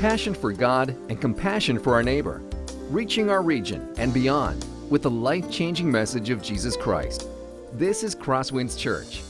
passion 0.00 0.32
for 0.32 0.50
God 0.50 0.96
and 1.10 1.20
compassion 1.20 1.78
for 1.78 1.92
our 1.92 2.02
neighbor, 2.02 2.42
reaching 2.88 3.28
our 3.28 3.42
region 3.42 3.86
and 3.98 4.14
beyond 4.14 4.64
with 4.88 5.02
the 5.02 5.10
life 5.10 5.50
changing 5.50 5.90
message 5.90 6.30
of 6.30 6.42
Jesus 6.42 6.74
Christ. 6.74 7.28
This 7.74 8.02
is 8.02 8.16
Crosswinds 8.16 8.78
Church. 8.78 9.22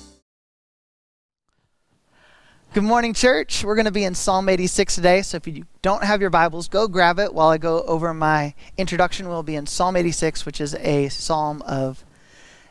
Good 2.72 2.84
morning, 2.84 3.14
church. 3.14 3.64
We're 3.64 3.74
going 3.74 3.86
to 3.86 3.90
be 3.90 4.04
in 4.04 4.14
Psalm 4.14 4.48
86 4.48 4.94
today. 4.94 5.22
So 5.22 5.38
if 5.38 5.48
you 5.48 5.64
don't 5.82 6.04
have 6.04 6.20
your 6.20 6.30
Bibles, 6.30 6.68
go 6.68 6.86
grab 6.86 7.18
it 7.18 7.34
while 7.34 7.48
I 7.48 7.58
go 7.58 7.82
over 7.82 8.14
my 8.14 8.54
introduction. 8.78 9.28
We'll 9.28 9.42
be 9.42 9.56
in 9.56 9.66
Psalm 9.66 9.96
86, 9.96 10.46
which 10.46 10.60
is 10.60 10.76
a 10.76 11.08
psalm 11.08 11.62
of 11.62 12.04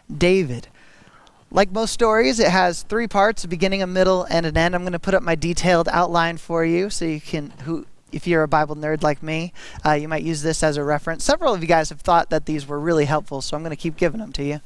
David. 0.10 0.70
Like 1.52 1.72
most 1.72 1.94
stories, 1.94 2.40
it 2.40 2.50
has 2.50 2.84
three 2.84 3.08
parts 3.08 3.44
a 3.44 3.48
beginning, 3.48 3.82
a 3.82 3.88
middle, 3.88 4.24
and 4.30 4.46
an 4.46 4.56
end. 4.56 4.76
I'm 4.76 4.84
going 4.84 4.94
to 4.94 5.00
put 5.00 5.16
up 5.16 5.24
my 5.24 5.36
detailed 5.36 5.88
outline 5.90 6.38
for 6.38 6.64
you 6.64 6.92
so 6.92 7.06
you 7.06 7.20
can, 7.20 7.52
who, 7.64 7.88
if 8.12 8.28
you're 8.28 8.44
a 8.44 8.48
Bible 8.48 8.76
nerd 8.76 9.02
like 9.02 9.24
me, 9.24 9.52
uh, 9.84 9.94
you 9.94 10.08
might 10.08 10.22
use 10.22 10.44
this 10.44 10.62
as 10.62 10.78
a 10.78 10.84
reference. 10.84 11.24
Several 11.24 11.54
of 11.54 11.62
you 11.62 11.68
guys 11.68 11.90
have 11.90 12.02
thought 12.02 12.30
that 12.30 12.46
these 12.46 12.68
were 12.68 12.80
really 12.80 13.06
helpful, 13.06 13.42
so 13.42 13.58
I'm 13.58 13.64
going 13.64 13.72
to 13.72 13.82
keep 13.82 13.98
giving 13.98 14.20
them 14.20 14.32
to 14.34 14.44
you. 14.44 14.62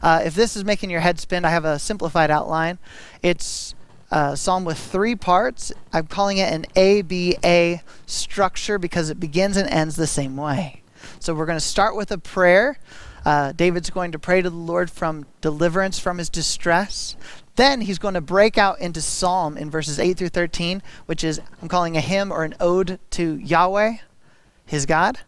Uh, 0.00 0.22
if 0.24 0.34
this 0.36 0.56
is 0.56 0.64
making 0.64 0.90
your 0.90 1.00
head 1.00 1.18
spin, 1.18 1.44
I 1.44 1.50
have 1.50 1.64
a 1.64 1.78
simplified 1.78 2.30
outline. 2.30 2.78
It's 3.20 3.74
a 4.12 4.36
psalm 4.36 4.64
with 4.64 4.78
three 4.78 5.16
parts. 5.16 5.72
I'm 5.92 6.06
calling 6.06 6.38
it 6.38 6.52
an 6.52 6.66
ABA 6.76 7.82
structure 8.06 8.78
because 8.78 9.10
it 9.10 9.18
begins 9.18 9.56
and 9.56 9.68
ends 9.68 9.96
the 9.96 10.06
same 10.06 10.36
way. 10.36 10.82
So 11.18 11.34
we're 11.34 11.46
going 11.46 11.58
to 11.58 11.64
start 11.64 11.96
with 11.96 12.12
a 12.12 12.18
prayer. 12.18 12.78
Uh, 13.24 13.52
David's 13.52 13.90
going 13.90 14.12
to 14.12 14.18
pray 14.18 14.42
to 14.42 14.50
the 14.50 14.56
Lord 14.56 14.90
from 14.90 15.26
deliverance 15.40 15.98
from 15.98 16.18
his 16.18 16.28
distress. 16.28 17.16
Then 17.56 17.80
he's 17.80 17.98
going 17.98 18.14
to 18.14 18.20
break 18.20 18.56
out 18.56 18.80
into 18.80 19.00
psalm 19.00 19.56
in 19.56 19.70
verses 19.70 19.98
8 19.98 20.16
through 20.16 20.28
13, 20.28 20.82
which 21.06 21.24
is, 21.24 21.40
I'm 21.60 21.68
calling 21.68 21.96
a 21.96 22.00
hymn 22.00 22.30
or 22.30 22.44
an 22.44 22.54
ode 22.60 23.00
to 23.10 23.36
Yahweh, 23.36 23.96
his 24.64 24.86
God. 24.86 25.18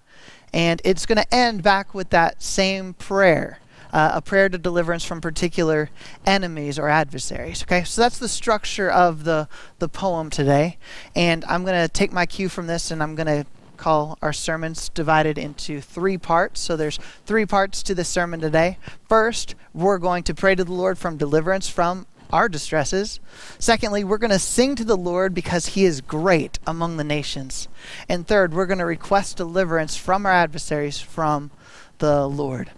And 0.53 0.81
it's 0.85 1.07
going 1.07 1.19
to 1.19 1.35
end 1.35 1.63
back 1.63 1.93
with 1.95 2.11
that 2.11 2.43
same 2.43 2.95
prayer. 2.95 3.59
Uh, 3.93 4.13
a 4.15 4.23
prayer 4.23 4.49
to 4.49 4.57
deliverance 4.57 5.05
from 5.05 5.21
particular 5.21 5.91
enemies 6.25 6.79
or 6.79 6.89
adversaries. 6.89 7.65
Okay, 7.65 7.83
so 7.83 8.01
that's 8.01 8.19
the 8.21 8.29
structure 8.29 8.89
of 8.89 9.25
the 9.25 9.49
the 9.81 9.89
poem 9.89 10.31
today, 10.31 10.79
and 11.17 11.45
I'm 11.47 11.65
going 11.65 11.75
to 11.75 11.89
take 11.89 12.13
my 12.13 12.25
cue 12.25 12.49
from 12.49 12.69
this, 12.69 12.93
and 12.93 13.03
I'm 13.03 13.17
going 13.17 13.27
to 13.27 13.47
call 13.81 14.19
our 14.23 14.33
sermons 14.33 14.89
divided 14.91 15.39
into 15.39 15.81
three 15.81 16.19
parts. 16.19 16.61
So 16.61 16.77
there's 16.77 16.99
three 17.27 17.47
parts 17.47 17.83
to 17.85 17.95
this 17.95 18.09
sermon 18.09 18.41
today. 18.41 18.79
First, 19.09 19.55
we're 19.75 19.99
going 19.99 20.23
to 20.25 20.35
pray 20.35 20.55
to 20.55 20.65
the 20.65 20.73
Lord 20.73 20.99
from 20.99 21.17
deliverance 21.17 21.69
from 21.69 22.07
our 22.33 22.49
distresses. 22.49 23.19
Secondly, 23.59 24.05
we're 24.05 24.19
going 24.19 24.31
to 24.31 24.39
sing 24.39 24.77
to 24.77 24.85
the 24.85 24.97
Lord 24.97 25.35
because 25.35 25.67
he 25.67 25.85
is 25.85 26.01
great 26.01 26.59
among 26.67 26.97
the 26.97 27.05
nations. 27.05 27.69
And 28.09 28.27
third, 28.27 28.55
we're 28.55 28.67
going 28.67 28.79
to 28.79 28.85
request 28.87 29.37
deliverance 29.37 29.97
from 29.97 30.27
our 30.27 30.33
adversaries 30.33 31.01
from 31.01 31.51
the 31.99 32.27
Lord. 32.29 32.71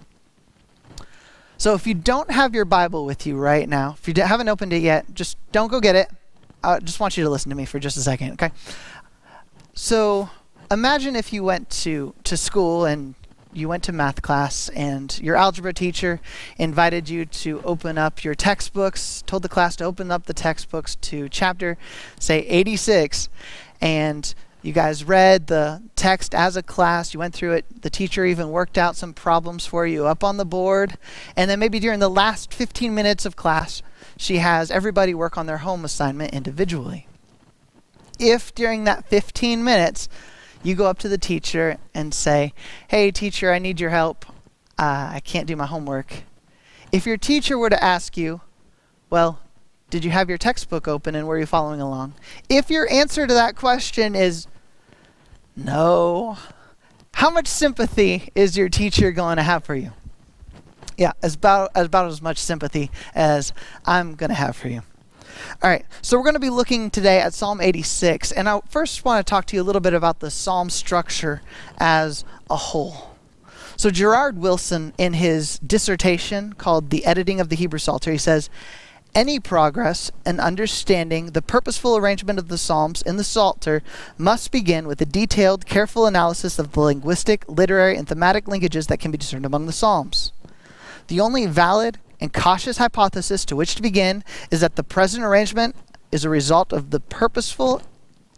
So 1.58 1.74
if 1.74 1.86
you 1.86 1.94
don't 1.94 2.30
have 2.30 2.54
your 2.54 2.64
Bible 2.64 3.04
with 3.04 3.26
you 3.26 3.36
right 3.36 3.68
now, 3.68 3.96
if 3.98 4.08
you 4.08 4.14
haven't 4.22 4.48
opened 4.48 4.72
it 4.72 4.82
yet, 4.82 5.12
just 5.14 5.36
don't 5.52 5.70
go 5.70 5.80
get 5.80 5.94
it. 5.94 6.08
I 6.64 6.78
just 6.78 7.00
want 7.00 7.16
you 7.16 7.24
to 7.24 7.30
listen 7.30 7.50
to 7.50 7.56
me 7.56 7.64
for 7.64 7.78
just 7.78 7.96
a 7.96 8.00
second, 8.00 8.32
okay? 8.32 8.50
So 9.74 10.30
imagine 10.72 11.16
if 11.16 11.32
you 11.32 11.44
went 11.44 11.70
to, 11.70 12.14
to 12.24 12.36
school 12.36 12.84
and 12.84 13.14
you 13.52 13.68
went 13.68 13.82
to 13.84 13.92
math 13.92 14.22
class 14.22 14.68
and 14.70 15.18
your 15.20 15.36
algebra 15.36 15.74
teacher 15.74 16.20
invited 16.56 17.08
you 17.08 17.26
to 17.26 17.60
open 17.62 17.98
up 17.98 18.24
your 18.24 18.34
textbooks, 18.34 19.22
told 19.26 19.42
the 19.42 19.48
class 19.48 19.76
to 19.76 19.84
open 19.84 20.10
up 20.10 20.26
the 20.26 20.34
textbooks 20.34 20.96
to 20.96 21.28
chapter, 21.28 21.76
say, 22.18 22.40
86, 22.46 23.28
and 23.80 24.34
you 24.62 24.72
guys 24.72 25.04
read 25.04 25.48
the 25.48 25.82
text 25.96 26.34
as 26.34 26.56
a 26.56 26.62
class. 26.62 27.12
You 27.12 27.18
went 27.18 27.34
through 27.34 27.54
it. 27.54 27.82
The 27.82 27.90
teacher 27.90 28.24
even 28.24 28.50
worked 28.50 28.78
out 28.78 28.94
some 28.94 29.12
problems 29.12 29.66
for 29.66 29.86
you 29.86 30.06
up 30.06 30.22
on 30.22 30.36
the 30.36 30.44
board. 30.44 30.96
And 31.36 31.50
then 31.50 31.58
maybe 31.58 31.80
during 31.80 31.98
the 31.98 32.08
last 32.08 32.54
15 32.54 32.94
minutes 32.94 33.26
of 33.26 33.34
class, 33.34 33.82
she 34.16 34.38
has 34.38 34.70
everybody 34.70 35.14
work 35.14 35.36
on 35.36 35.46
their 35.46 35.58
home 35.58 35.84
assignment 35.84 36.32
individually. 36.32 37.08
If 38.20 38.54
during 38.54 38.84
that 38.84 39.04
15 39.06 39.64
minutes, 39.64 40.08
you 40.62 40.74
go 40.74 40.86
up 40.86 40.98
to 41.00 41.08
the 41.08 41.18
teacher 41.18 41.78
and 41.94 42.14
say, 42.14 42.52
Hey, 42.88 43.10
teacher, 43.10 43.52
I 43.52 43.58
need 43.58 43.80
your 43.80 43.90
help. 43.90 44.26
Uh, 44.78 45.10
I 45.14 45.20
can't 45.24 45.46
do 45.46 45.56
my 45.56 45.66
homework. 45.66 46.24
If 46.90 47.06
your 47.06 47.16
teacher 47.16 47.58
were 47.58 47.70
to 47.70 47.82
ask 47.82 48.16
you, 48.16 48.40
Well, 49.10 49.40
did 49.90 50.04
you 50.04 50.10
have 50.10 50.28
your 50.28 50.38
textbook 50.38 50.88
open 50.88 51.14
and 51.14 51.26
were 51.26 51.38
you 51.38 51.46
following 51.46 51.80
along? 51.80 52.14
If 52.48 52.70
your 52.70 52.90
answer 52.90 53.26
to 53.26 53.34
that 53.34 53.56
question 53.56 54.14
is 54.14 54.46
no, 55.54 56.38
how 57.14 57.28
much 57.28 57.46
sympathy 57.46 58.30
is 58.34 58.56
your 58.56 58.68
teacher 58.68 59.12
going 59.12 59.36
to 59.36 59.42
have 59.42 59.64
for 59.64 59.74
you? 59.74 59.92
Yeah, 60.96 61.12
as 61.22 61.34
about, 61.34 61.70
as 61.74 61.86
about 61.86 62.06
as 62.06 62.22
much 62.22 62.38
sympathy 62.38 62.90
as 63.14 63.52
I'm 63.84 64.14
going 64.14 64.30
to 64.30 64.34
have 64.34 64.56
for 64.56 64.68
you. 64.68 64.82
All 65.62 65.70
right, 65.70 65.84
so 66.00 66.16
we're 66.16 66.24
going 66.24 66.34
to 66.34 66.40
be 66.40 66.50
looking 66.50 66.90
today 66.90 67.20
at 67.20 67.34
Psalm 67.34 67.60
86, 67.60 68.32
and 68.32 68.48
I 68.48 68.60
first 68.68 69.04
want 69.04 69.24
to 69.24 69.30
talk 69.30 69.46
to 69.46 69.56
you 69.56 69.62
a 69.62 69.64
little 69.64 69.80
bit 69.80 69.94
about 69.94 70.20
the 70.20 70.30
psalm 70.30 70.70
structure 70.70 71.42
as 71.78 72.24
a 72.50 72.56
whole. 72.56 73.16
So, 73.76 73.90
Gerard 73.90 74.38
Wilson, 74.38 74.92
in 74.98 75.14
his 75.14 75.58
dissertation 75.58 76.52
called 76.52 76.90
The 76.90 77.04
Editing 77.04 77.40
of 77.40 77.48
the 77.48 77.56
Hebrew 77.56 77.78
Psalter, 77.78 78.12
he 78.12 78.18
says, 78.18 78.50
any 79.14 79.38
progress 79.38 80.10
in 80.24 80.40
understanding 80.40 81.32
the 81.32 81.42
purposeful 81.42 81.96
arrangement 81.96 82.38
of 82.38 82.48
the 82.48 82.56
Psalms 82.56 83.02
in 83.02 83.16
the 83.16 83.24
Psalter 83.24 83.82
must 84.16 84.50
begin 84.50 84.86
with 84.86 85.02
a 85.02 85.06
detailed, 85.06 85.66
careful 85.66 86.06
analysis 86.06 86.58
of 86.58 86.72
the 86.72 86.80
linguistic, 86.80 87.44
literary, 87.46 87.96
and 87.96 88.08
thematic 88.08 88.46
linkages 88.46 88.86
that 88.86 89.00
can 89.00 89.10
be 89.10 89.18
discerned 89.18 89.44
among 89.44 89.66
the 89.66 89.72
Psalms. 89.72 90.32
The 91.08 91.20
only 91.20 91.44
valid 91.44 91.98
and 92.22 92.32
cautious 92.32 92.78
hypothesis 92.78 93.44
to 93.44 93.56
which 93.56 93.74
to 93.74 93.82
begin 93.82 94.22
is 94.52 94.60
that 94.60 94.76
the 94.76 94.84
present 94.84 95.24
arrangement 95.24 95.74
is 96.12 96.24
a 96.24 96.30
result 96.30 96.72
of 96.72 96.90
the 96.90 97.00
purposeful 97.00 97.82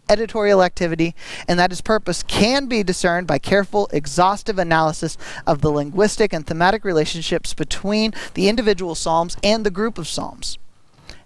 editorial 0.09 0.63
activity, 0.63 1.13
and 1.47 1.59
that 1.59 1.71
its 1.71 1.81
purpose 1.81 2.23
can 2.23 2.65
be 2.65 2.81
discerned 2.81 3.27
by 3.27 3.37
careful, 3.37 3.87
exhaustive 3.93 4.57
analysis 4.57 5.17
of 5.45 5.61
the 5.61 5.71
linguistic 5.71 6.33
and 6.33 6.47
thematic 6.47 6.83
relationships 6.83 7.53
between 7.53 8.11
the 8.33 8.49
individual 8.49 8.95
psalms 8.95 9.37
and 9.43 9.63
the 9.63 9.71
group 9.71 9.99
of 9.99 10.07
psalms. 10.07 10.57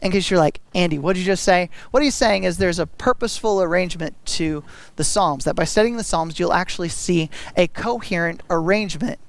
In 0.02 0.12
case 0.12 0.30
you're 0.30 0.40
like, 0.40 0.59
Andy, 0.76 0.97
what 0.97 1.14
did 1.14 1.22
you 1.22 1.26
just 1.26 1.44
say? 1.44 1.70
What 1.91 2.03
he's 2.03 2.16
saying 2.16 2.44
is 2.44 2.58
there's 2.58 2.80
a 2.80 2.88
purposeful 2.88 3.62
arrangement 3.62 4.16
to 4.26 4.64
the 4.97 5.03
Psalms, 5.03 5.44
that 5.44 5.56
by 5.56 5.66
studying 5.66 5.97
the 5.97 6.03
Psalms, 6.03 6.40
you'll 6.40 6.53
actually 6.53 6.90
see 6.90 7.30
a 7.58 7.68
coherent 7.68 8.44
arrangement 8.50 9.20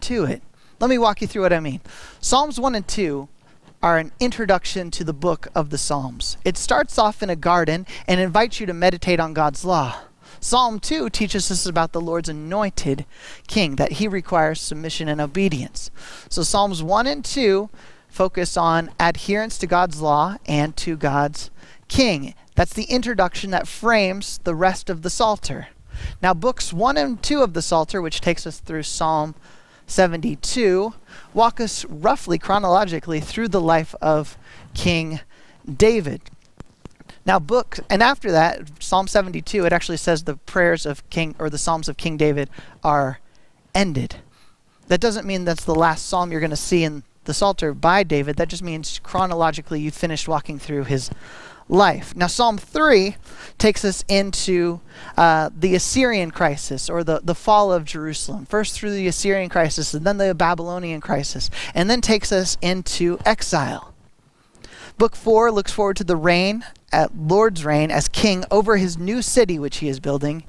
to 0.00 0.24
it. 0.24 0.42
Let 0.80 0.90
me 0.90 0.98
walk 0.98 1.20
you 1.20 1.26
through 1.26 1.42
what 1.42 1.52
I 1.52 1.58
mean. 1.58 1.80
Psalms 2.20 2.60
1 2.60 2.76
and 2.76 2.86
2 2.86 3.28
are 3.82 3.98
an 3.98 4.12
introduction 4.20 4.92
to 4.92 5.02
the 5.02 5.12
book 5.12 5.48
of 5.52 5.70
the 5.70 5.78
Psalms. 5.78 6.36
It 6.44 6.56
starts 6.56 6.98
off 6.98 7.20
in 7.20 7.28
a 7.28 7.36
garden 7.36 7.84
and 8.06 8.20
invites 8.20 8.60
you 8.60 8.66
to 8.66 8.72
meditate 8.72 9.18
on 9.18 9.34
God's 9.34 9.64
law. 9.64 10.02
Psalm 10.38 10.78
2 10.78 11.10
teaches 11.10 11.50
us 11.50 11.66
about 11.66 11.90
the 11.90 12.00
Lord's 12.00 12.28
anointed 12.28 13.06
king, 13.48 13.74
that 13.74 13.92
he 13.92 14.06
requires 14.06 14.60
submission 14.60 15.08
and 15.08 15.20
obedience. 15.20 15.90
So 16.28 16.44
Psalms 16.44 16.80
1 16.80 17.08
and 17.08 17.24
2 17.24 17.68
focus 18.08 18.56
on 18.56 18.90
adherence 19.00 19.58
to 19.58 19.66
God's 19.66 20.00
law 20.00 20.36
and 20.46 20.76
to 20.76 20.96
God's 20.96 21.50
king. 21.88 22.34
That's 22.54 22.72
the 22.72 22.84
introduction 22.84 23.50
that 23.50 23.66
frames 23.66 24.38
the 24.44 24.54
rest 24.54 24.88
of 24.88 25.02
the 25.02 25.10
Psalter. 25.10 25.68
Now, 26.22 26.34
books 26.34 26.72
1 26.72 26.96
and 26.96 27.20
2 27.20 27.42
of 27.42 27.54
the 27.54 27.62
Psalter, 27.62 28.00
which 28.00 28.20
takes 28.20 28.46
us 28.46 28.60
through 28.60 28.84
Psalm 28.84 29.34
72 29.88 30.94
walk 31.34 31.60
us 31.60 31.84
roughly 31.86 32.38
chronologically 32.38 33.20
through 33.20 33.48
the 33.48 33.60
life 33.60 33.94
of 34.00 34.38
King 34.74 35.20
David. 35.70 36.20
Now, 37.26 37.38
book, 37.38 37.78
and 37.90 38.02
after 38.02 38.30
that, 38.30 38.82
Psalm 38.82 39.06
72, 39.06 39.66
it 39.66 39.72
actually 39.72 39.98
says 39.98 40.24
the 40.24 40.36
prayers 40.36 40.86
of 40.86 41.08
King, 41.10 41.34
or 41.38 41.50
the 41.50 41.58
Psalms 41.58 41.88
of 41.88 41.96
King 41.96 42.16
David 42.16 42.48
are 42.82 43.20
ended. 43.74 44.16
That 44.86 45.00
doesn't 45.00 45.26
mean 45.26 45.44
that's 45.44 45.64
the 45.64 45.74
last 45.74 46.06
psalm 46.06 46.30
you're 46.32 46.40
going 46.40 46.50
to 46.50 46.56
see 46.56 46.84
in 46.84 47.02
the 47.24 47.34
Psalter 47.34 47.74
by 47.74 48.02
David. 48.02 48.36
That 48.36 48.48
just 48.48 48.62
means 48.62 48.98
chronologically 49.02 49.80
you 49.80 49.90
finished 49.90 50.26
walking 50.26 50.58
through 50.58 50.84
his 50.84 51.10
life. 51.68 52.16
Now, 52.16 52.26
Psalm 52.26 52.58
3 52.58 53.16
takes 53.58 53.84
us 53.84 54.04
into 54.08 54.80
uh, 55.16 55.50
the 55.56 55.74
Assyrian 55.74 56.30
crisis 56.30 56.88
or 56.88 57.04
the, 57.04 57.20
the 57.22 57.34
fall 57.34 57.72
of 57.72 57.84
Jerusalem. 57.84 58.46
First 58.46 58.74
through 58.74 58.92
the 58.92 59.06
Assyrian 59.06 59.48
crisis 59.48 59.94
and 59.94 60.06
then 60.06 60.18
the 60.18 60.34
Babylonian 60.34 61.00
crisis, 61.00 61.50
and 61.74 61.90
then 61.90 62.00
takes 62.00 62.32
us 62.32 62.56
into 62.62 63.18
exile. 63.24 63.92
Book 64.96 65.14
4 65.14 65.52
looks 65.52 65.72
forward 65.72 65.96
to 65.98 66.04
the 66.04 66.16
reign, 66.16 66.64
at 66.90 67.16
Lord's 67.16 67.64
reign, 67.64 67.90
as 67.90 68.08
king 68.08 68.44
over 68.50 68.76
his 68.76 68.98
new 68.98 69.22
city 69.22 69.58
which 69.58 69.78
he 69.78 69.88
is 69.88 70.00
building. 70.00 70.44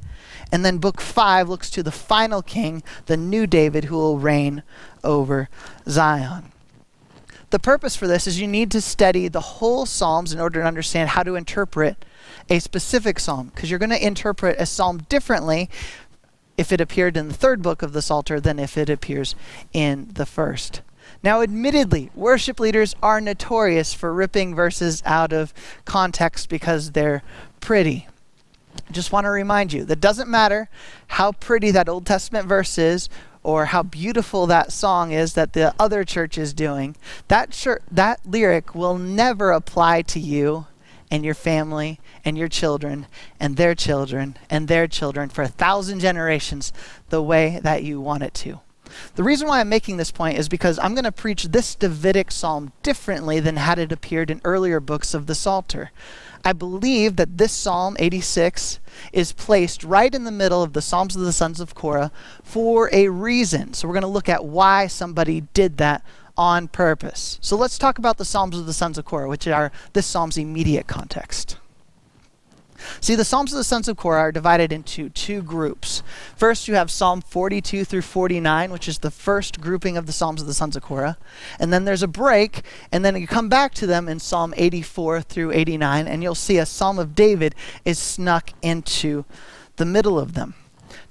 And 0.51 0.65
then 0.65 0.79
book 0.79 1.01
5 1.01 1.47
looks 1.47 1.69
to 1.71 1.83
the 1.83 1.91
final 1.91 2.41
king, 2.41 2.81
the 3.05 3.17
new 3.17 3.45
David, 3.45 3.85
who 3.85 3.95
will 3.95 4.17
reign 4.17 4.63
over 5.03 5.49
Zion. 5.87 6.51
The 7.49 7.59
purpose 7.59 7.95
for 7.95 8.07
this 8.07 8.27
is 8.27 8.39
you 8.39 8.47
need 8.47 8.69
to 8.71 8.81
study 8.81 9.27
the 9.27 9.39
whole 9.39 9.85
Psalms 9.85 10.33
in 10.33 10.39
order 10.39 10.61
to 10.61 10.67
understand 10.67 11.09
how 11.09 11.23
to 11.23 11.35
interpret 11.35 12.05
a 12.49 12.59
specific 12.59 13.19
psalm 13.19 13.51
because 13.53 13.69
you're 13.69 13.79
going 13.79 13.89
to 13.89 14.05
interpret 14.05 14.59
a 14.59 14.65
psalm 14.65 14.99
differently 15.09 15.69
if 16.57 16.71
it 16.71 16.81
appeared 16.81 17.17
in 17.17 17.27
the 17.27 17.33
third 17.33 17.61
book 17.61 17.81
of 17.81 17.93
the 17.93 18.01
Psalter 18.01 18.39
than 18.39 18.59
if 18.59 18.77
it 18.77 18.89
appears 18.89 19.33
in 19.73 20.09
the 20.13 20.25
first. 20.25 20.81
Now, 21.23 21.41
admittedly, 21.41 22.11
worship 22.13 22.59
leaders 22.59 22.95
are 23.01 23.19
notorious 23.19 23.93
for 23.93 24.13
ripping 24.13 24.53
verses 24.53 25.01
out 25.05 25.33
of 25.33 25.53
context 25.85 26.49
because 26.49 26.91
they're 26.91 27.23
pretty. 27.61 28.07
I 28.87 28.91
just 28.91 29.11
want 29.11 29.25
to 29.25 29.29
remind 29.29 29.73
you 29.73 29.85
that 29.85 29.99
doesn't 29.99 30.29
matter 30.29 30.69
how 31.07 31.31
pretty 31.31 31.71
that 31.71 31.89
Old 31.89 32.05
Testament 32.05 32.47
verse 32.47 32.77
is 32.77 33.09
or 33.43 33.65
how 33.65 33.83
beautiful 33.83 34.45
that 34.47 34.71
song 34.71 35.11
is 35.11 35.33
that 35.33 35.53
the 35.53 35.73
other 35.79 36.03
church 36.03 36.37
is 36.37 36.53
doing, 36.53 36.95
that, 37.27 37.51
that 37.91 38.19
lyric 38.25 38.75
will 38.75 38.97
never 38.97 39.51
apply 39.51 40.01
to 40.03 40.19
you 40.19 40.67
and 41.11 41.25
your 41.25 41.33
family 41.33 41.99
and 42.23 42.37
your 42.37 42.47
children 42.47 43.07
and 43.39 43.57
their 43.57 43.73
children 43.73 44.37
and 44.49 44.67
their 44.67 44.87
children 44.87 45.29
for 45.29 45.43
a 45.43 45.47
thousand 45.47 45.99
generations 45.99 46.71
the 47.09 47.21
way 47.21 47.59
that 47.63 47.83
you 47.83 47.99
want 47.99 48.23
it 48.23 48.33
to. 48.33 48.59
The 49.15 49.23
reason 49.23 49.47
why 49.47 49.59
I'm 49.59 49.69
making 49.69 49.97
this 49.97 50.11
point 50.11 50.37
is 50.37 50.49
because 50.49 50.79
I'm 50.79 50.93
going 50.93 51.03
to 51.03 51.11
preach 51.11 51.45
this 51.45 51.75
Davidic 51.75 52.31
psalm 52.31 52.71
differently 52.83 53.39
than 53.39 53.57
had 53.57 53.79
it 53.79 53.91
appeared 53.91 54.31
in 54.31 54.41
earlier 54.43 54.79
books 54.79 55.13
of 55.13 55.27
the 55.27 55.35
Psalter. 55.35 55.91
I 56.43 56.53
believe 56.53 57.17
that 57.17 57.37
this 57.37 57.51
Psalm 57.51 57.95
86 57.99 58.79
is 59.13 59.31
placed 59.33 59.83
right 59.83 60.13
in 60.13 60.23
the 60.23 60.31
middle 60.31 60.63
of 60.63 60.73
the 60.73 60.81
Psalms 60.81 61.15
of 61.15 61.21
the 61.21 61.33
sons 61.33 61.59
of 61.59 61.75
Korah 61.75 62.11
for 62.43 62.89
a 62.93 63.09
reason. 63.09 63.73
So 63.73 63.87
we're 63.87 63.93
going 63.93 64.01
to 64.01 64.07
look 64.07 64.29
at 64.29 64.45
why 64.45 64.87
somebody 64.87 65.41
did 65.53 65.77
that 65.77 66.03
on 66.35 66.67
purpose. 66.69 67.37
So 67.41 67.55
let's 67.55 67.77
talk 67.77 67.99
about 67.99 68.17
the 68.17 68.25
Psalms 68.25 68.57
of 68.57 68.65
the 68.65 68.73
sons 68.73 68.97
of 68.97 69.05
Korah, 69.05 69.29
which 69.29 69.47
are 69.47 69.71
this 69.93 70.07
Psalm's 70.07 70.37
immediate 70.37 70.87
context. 70.87 71.57
See, 73.01 73.15
the 73.15 73.25
Psalms 73.25 73.51
of 73.51 73.57
the 73.57 73.63
sons 73.63 73.87
of 73.87 73.97
Korah 73.97 74.19
are 74.19 74.31
divided 74.31 74.71
into 74.71 75.09
two 75.09 75.41
groups. 75.41 76.03
First, 76.35 76.67
you 76.67 76.75
have 76.75 76.91
Psalm 76.91 77.21
42 77.21 77.85
through 77.85 78.01
49, 78.01 78.71
which 78.71 78.87
is 78.87 78.99
the 78.99 79.11
first 79.11 79.61
grouping 79.61 79.97
of 79.97 80.05
the 80.05 80.11
Psalms 80.11 80.41
of 80.41 80.47
the 80.47 80.53
sons 80.53 80.75
of 80.75 80.83
Korah. 80.83 81.17
And 81.59 81.71
then 81.73 81.85
there's 81.85 82.03
a 82.03 82.07
break, 82.07 82.63
and 82.91 83.03
then 83.03 83.15
you 83.15 83.27
come 83.27 83.49
back 83.49 83.73
to 83.75 83.87
them 83.87 84.07
in 84.07 84.19
Psalm 84.19 84.53
84 84.57 85.21
through 85.21 85.51
89, 85.51 86.07
and 86.07 86.23
you'll 86.23 86.35
see 86.35 86.57
a 86.57 86.65
Psalm 86.65 86.99
of 86.99 87.15
David 87.15 87.55
is 87.85 87.99
snuck 87.99 88.51
into 88.61 89.25
the 89.77 89.85
middle 89.85 90.19
of 90.19 90.33
them. 90.33 90.55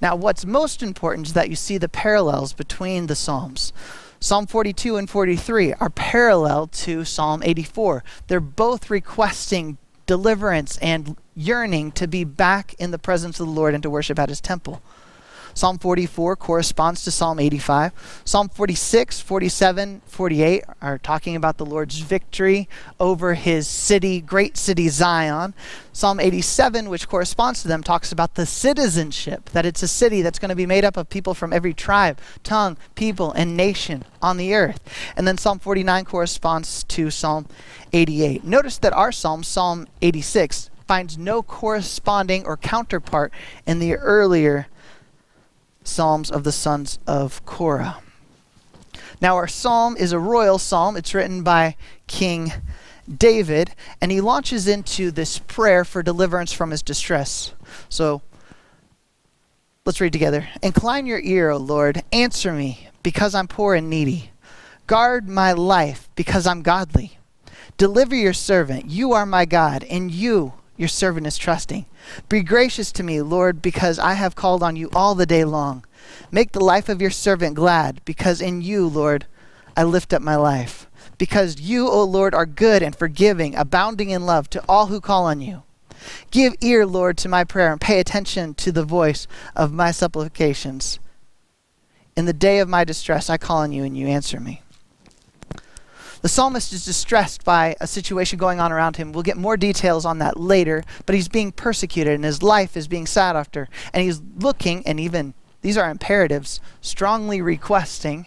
Now, 0.01 0.17
what's 0.17 0.45
most 0.45 0.83
important 0.83 1.29
is 1.29 1.33
that 1.35 1.51
you 1.51 1.57
see 1.57 1.79
the 1.79 1.89
parallels 1.89 2.53
between 2.53 3.07
the 3.07 3.17
Psalms. 3.17 3.73
Psalm 4.21 4.47
42 4.47 4.97
and 4.97 5.09
43 5.09 5.75
are 5.75 5.91
parallel 5.91 6.67
to 6.67 7.05
Psalm 7.05 7.41
84. 7.45 8.03
They're 8.27 8.41
both 8.41 8.91
requesting 8.91 9.79
deliverance 10.09 10.79
and 10.79 11.17
yearning 11.37 11.93
to 11.93 12.09
be 12.09 12.25
back 12.25 12.75
in 12.81 12.91
the 12.91 12.99
presence 12.99 13.39
of 13.39 13.47
the 13.47 13.53
Lord 13.53 13.75
and 13.75 13.83
to 13.85 13.91
worship 13.91 14.19
at 14.19 14.31
his 14.31 14.41
temple. 14.41 14.83
Psalm 15.59 15.77
44 15.77 16.37
corresponds 16.37 17.03
to 17.03 17.11
Psalm 17.11 17.41
85. 17.41 18.23
Psalm 18.25 18.49
46, 18.49 19.21
47, 19.21 20.03
48 20.07 20.63
are 20.81 20.99
talking 20.99 21.35
about 21.35 21.57
the 21.57 21.67
Lord's 21.67 21.99
victory 21.99 22.69
over 23.01 23.35
his 23.35 23.67
city, 23.67 24.21
great 24.21 24.57
city 24.57 24.89
Zion. 24.89 25.55
Psalm 25.93 26.21
87, 26.21 26.89
which 26.89 27.09
corresponds 27.09 27.61
to 27.63 27.67
them, 27.67 27.83
talks 27.83 28.13
about 28.13 28.37
the 28.37 28.47
citizenship, 28.47 29.51
that 29.51 29.67
it's 29.67 29.83
a 29.83 29.89
city 29.89 30.23
that's 30.23 30.39
going 30.39 30.51
to 30.51 30.55
be 30.55 30.65
made 30.65 30.85
up 30.85 30.97
of 30.97 31.09
people 31.09 31.35
from 31.35 31.53
every 31.53 31.75
tribe, 31.75 32.21
tongue, 32.45 32.77
people, 32.95 33.33
and 33.33 33.57
nation 33.57 34.05
on 34.23 34.37
the 34.37 34.55
earth. 34.55 34.79
And 35.17 35.27
then 35.27 35.39
Psalm 35.39 35.59
49 35.59 36.05
corresponds 36.05 36.85
to 36.85 37.11
Psalm 37.11 37.49
88. 37.93 38.45
Notice 38.45 38.79
that 38.79 38.93
our 38.93 39.11
psalm, 39.11 39.43
Psalm 39.43 39.89
86, 40.03 40.71
finds 40.87 41.19
no 41.19 41.43
corresponding 41.43 42.47
or 42.47 42.57
counterpart 42.57 43.33
in 43.67 43.81
the 43.81 43.97
earlier 43.97 44.69
Psalms 45.89 46.31
of 46.31 46.45
the 46.45 46.53
sons 46.53 46.99
of 47.07 47.45
Korah. 47.45 48.01
Now, 49.21 49.35
our 49.35 49.49
psalm 49.49 49.97
is 49.97 50.13
a 50.13 50.19
royal 50.19 50.59
psalm. 50.59 50.97
It's 50.97 51.15
written 51.15 51.43
by 51.43 51.77
King 52.07 52.53
David, 53.13 53.75
and 54.01 54.13
he 54.13 54.21
launches 54.21 54.69
into 54.69 55.11
this 55.11 55.39
prayer 55.39 55.85
for 55.85 56.03
deliverance 56.03 56.53
from 56.53 56.71
his 56.71 56.83
distress. 56.83 57.53
So, 57.89 58.23
let's 59.85 60.01
read 60.01 60.13
together. 60.13 60.49
Incline 60.63 61.07
your 61.07 61.21
ear, 61.21 61.51
O 61.51 61.57
Lord, 61.57 62.03
answer 62.13 62.53
me, 62.53 62.89
because 63.03 63.35
I'm 63.35 63.49
poor 63.49 63.75
and 63.75 63.89
needy. 63.91 64.31
Guard 64.87 65.29
my 65.29 65.53
life, 65.53 66.09
because 66.15 66.47
I'm 66.47 66.63
godly. 66.63 67.19
Deliver 67.77 68.15
your 68.15 68.33
servant. 68.33 68.91
You 68.91 69.13
are 69.13 69.27
my 69.27 69.47
God, 69.47 69.85
and 69.85 70.11
you 70.11 70.53
your 70.79 70.89
servant 70.89 71.27
is 71.27 71.37
trusting. 71.37 71.85
Be 72.29 72.41
gracious 72.43 72.91
to 72.93 73.03
me, 73.03 73.21
Lord, 73.21 73.61
because 73.61 73.99
I 73.99 74.15
have 74.15 74.37
called 74.37 74.63
on 74.63 74.77
you 74.77 74.89
all 74.95 75.15
the 75.15 75.27
day 75.27 75.45
long. 75.45 75.85
Make 76.31 76.53
the 76.53 76.65
life 76.65 76.89
of 76.89 77.03
your 77.03 77.11
servant 77.11 77.57
glad, 77.57 78.01
because 78.07 78.41
in 78.41 78.63
you, 78.63 78.87
Lord, 78.87 79.27
I 79.77 79.83
lift 79.83 80.15
up 80.15 80.23
my 80.23 80.37
life. 80.37 80.87
Because 81.19 81.61
you, 81.61 81.89
O 81.89 82.05
Lord, 82.05 82.33
are 82.33 82.47
good 82.47 82.83
and 82.83 82.95
forgiving, 82.95 83.57
abounding 83.57 84.11
in 84.11 84.25
love 84.25 84.49
to 84.51 84.63
all 84.69 84.87
who 84.87 85.01
call 85.01 85.27
on 85.27 85.41
you. 85.41 85.65
Give 86.31 86.55
ear, 86.61 86.87
Lord, 86.87 87.19
to 87.19 87.29
my 87.29 87.43
prayer 87.43 87.73
and 87.73 87.81
pay 87.81 87.99
attention 87.99 88.55
to 88.55 88.71
the 88.71 88.85
voice 88.85 89.27
of 89.57 89.73
my 89.73 89.91
supplications. 89.91 91.01
In 92.17 92.25
the 92.25 92.33
day 92.33 92.61
of 92.61 92.69
my 92.69 92.85
distress, 92.85 93.29
I 93.29 93.37
call 93.37 93.59
on 93.59 93.73
you 93.73 93.83
and 93.83 93.97
you 93.97 94.07
answer 94.07 94.39
me. 94.39 94.63
The 96.21 96.29
psalmist 96.29 96.73
is 96.73 96.85
distressed 96.85 97.45
by 97.45 97.77
a 97.81 97.87
situation 97.87 98.39
going 98.39 98.59
on 98.61 98.73
around 98.73 98.97
him. 98.97 99.13
We'll 99.13 99.23
get 99.23 99.37
more 99.37 99.57
details 99.57 100.05
on 100.05 100.19
that 100.19 100.39
later, 100.39 100.83
but 101.07 101.15
he's 101.15 101.29
being 101.29 101.53
persecuted 101.53 102.15
and 102.15 102.25
his 102.25 102.43
life 102.43 102.77
is 102.77 102.89
being 102.89 103.07
sought 103.07 103.37
after. 103.37 103.69
And 103.93 104.03
he's 104.03 104.21
looking, 104.37 104.85
and 104.87 104.99
even 104.99 105.35
these 105.61 105.77
are 105.77 105.91
imperatives, 105.91 106.61
strongly 106.81 107.41
requesting, 107.41 108.27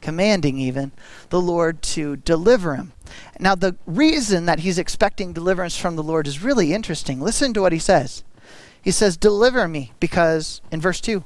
commanding 0.00 0.58
even, 0.58 0.92
the 1.30 1.40
Lord 1.40 1.82
to 1.82 2.16
deliver 2.16 2.76
him. 2.76 2.92
Now, 3.40 3.54
the 3.54 3.76
reason 3.86 4.46
that 4.46 4.60
he's 4.60 4.78
expecting 4.78 5.32
deliverance 5.32 5.76
from 5.76 5.96
the 5.96 6.02
Lord 6.02 6.26
is 6.26 6.42
really 6.42 6.72
interesting. 6.72 7.20
Listen 7.20 7.52
to 7.54 7.62
what 7.62 7.72
he 7.72 7.78
says. 7.78 8.22
He 8.82 8.90
says, 8.90 9.16
Deliver 9.16 9.66
me, 9.66 9.92
because, 9.98 10.60
in 10.70 10.80
verse 10.80 11.00
2, 11.00 11.24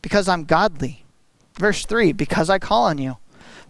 because 0.00 0.28
I'm 0.28 0.44
godly. 0.44 1.04
Verse 1.58 1.86
3, 1.86 2.12
because 2.12 2.50
I 2.50 2.58
call 2.58 2.84
on 2.84 2.98
you. 2.98 3.18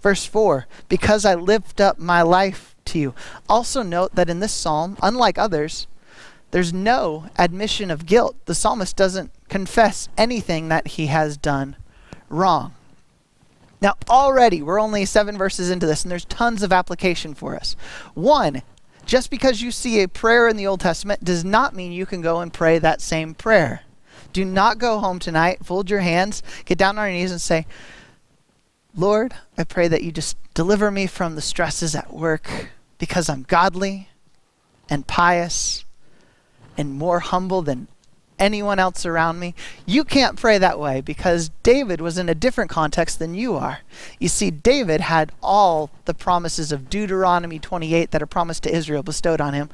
Verse 0.05 0.27
4 0.27 0.67
Because 0.91 1.25
I 1.25 1.35
lift 1.35 1.81
up 1.81 1.99
my 1.99 2.21
life 2.21 2.77
to 2.85 2.99
you. 2.99 3.15
Also, 3.49 3.83
note 3.83 4.15
that 4.15 4.29
in 4.29 4.41
this 4.41 4.53
psalm, 4.53 4.99
unlike 5.03 5.39
others, 5.39 5.87
there's 6.51 6.75
no 6.75 7.31
admission 7.39 7.91
of 7.91 8.05
guilt. 8.05 8.37
The 8.45 8.55
psalmist 8.55 8.97
doesn't 8.97 9.31
confess 9.49 10.11
anything 10.19 10.69
that 10.69 10.89
he 10.89 11.07
has 11.07 11.39
done 11.39 11.77
wrong. 12.29 12.75
Now, 13.81 13.95
already, 14.07 14.61
we're 14.61 14.79
only 14.79 15.07
seven 15.07 15.39
verses 15.39 15.71
into 15.71 15.87
this, 15.87 16.03
and 16.03 16.13
there's 16.13 16.27
tons 16.27 16.63
of 16.63 16.71
application 16.71 17.33
for 17.33 17.57
us. 17.57 17.75
One, 18.13 18.61
just 19.07 19.31
because 19.31 19.63
you 19.63 19.71
see 19.71 20.03
a 20.03 20.09
prayer 20.09 20.49
in 20.49 20.59
the 20.59 20.67
Old 20.67 20.81
Testament 20.81 21.25
does 21.25 21.47
not 21.47 21.75
mean 21.75 21.93
you 21.93 22.05
can 22.05 22.21
go 22.21 22.41
and 22.41 22.53
pray 22.53 22.79
that 22.79 23.01
same 23.01 23.35
prayer. 23.35 23.81
Do 24.35 24.45
not 24.45 24.77
go 24.77 24.99
home 24.99 25.19
tonight, 25.19 25.65
fold 25.65 25.89
your 25.89 26.01
hands, 26.01 26.43
get 26.67 26.77
down 26.77 26.99
on 26.99 27.07
your 27.07 27.15
knees, 27.15 27.31
and 27.31 27.41
say, 27.41 27.65
Lord, 28.97 29.35
I 29.59 29.65
pray 29.65 29.89
that 29.89 30.03
you 30.03 30.13
just 30.13 30.37
deliver 30.55 30.91
me 30.91 31.07
from 31.07 31.35
the 31.35 31.41
stresses 31.41 31.97
at 31.97 32.13
work 32.13 32.69
because 32.99 33.29
I'm 33.29 33.43
godly 33.43 34.09
and 34.89 35.07
pious 35.07 35.85
and 36.77 36.95
more 36.95 37.19
humble 37.19 37.63
than 37.63 37.89
anyone 38.45 38.79
else 38.79 39.07
around 39.07 39.39
me. 39.41 39.55
You 39.87 40.05
can't 40.05 40.39
pray 40.39 40.59
that 40.59 40.79
way 40.79 41.01
because 41.01 41.51
David 41.63 42.01
was 42.01 42.19
in 42.19 42.29
a 42.29 42.35
different 42.35 42.71
context 42.71 43.19
than 43.19 43.35
you 43.35 43.55
are. 43.55 43.79
You 44.19 44.29
see, 44.29 44.51
David 44.51 45.01
had 45.01 45.33
all 45.43 45.91
the 46.05 46.13
promises 46.13 46.71
of 46.71 46.91
Deuteronomy 46.91 47.59
28 47.59 48.11
that 48.11 48.23
are 48.23 48.27
promised 48.27 48.63
to 48.65 48.75
Israel 48.75 49.03
bestowed 49.03 49.41
on 49.41 49.55
him. 49.55 49.71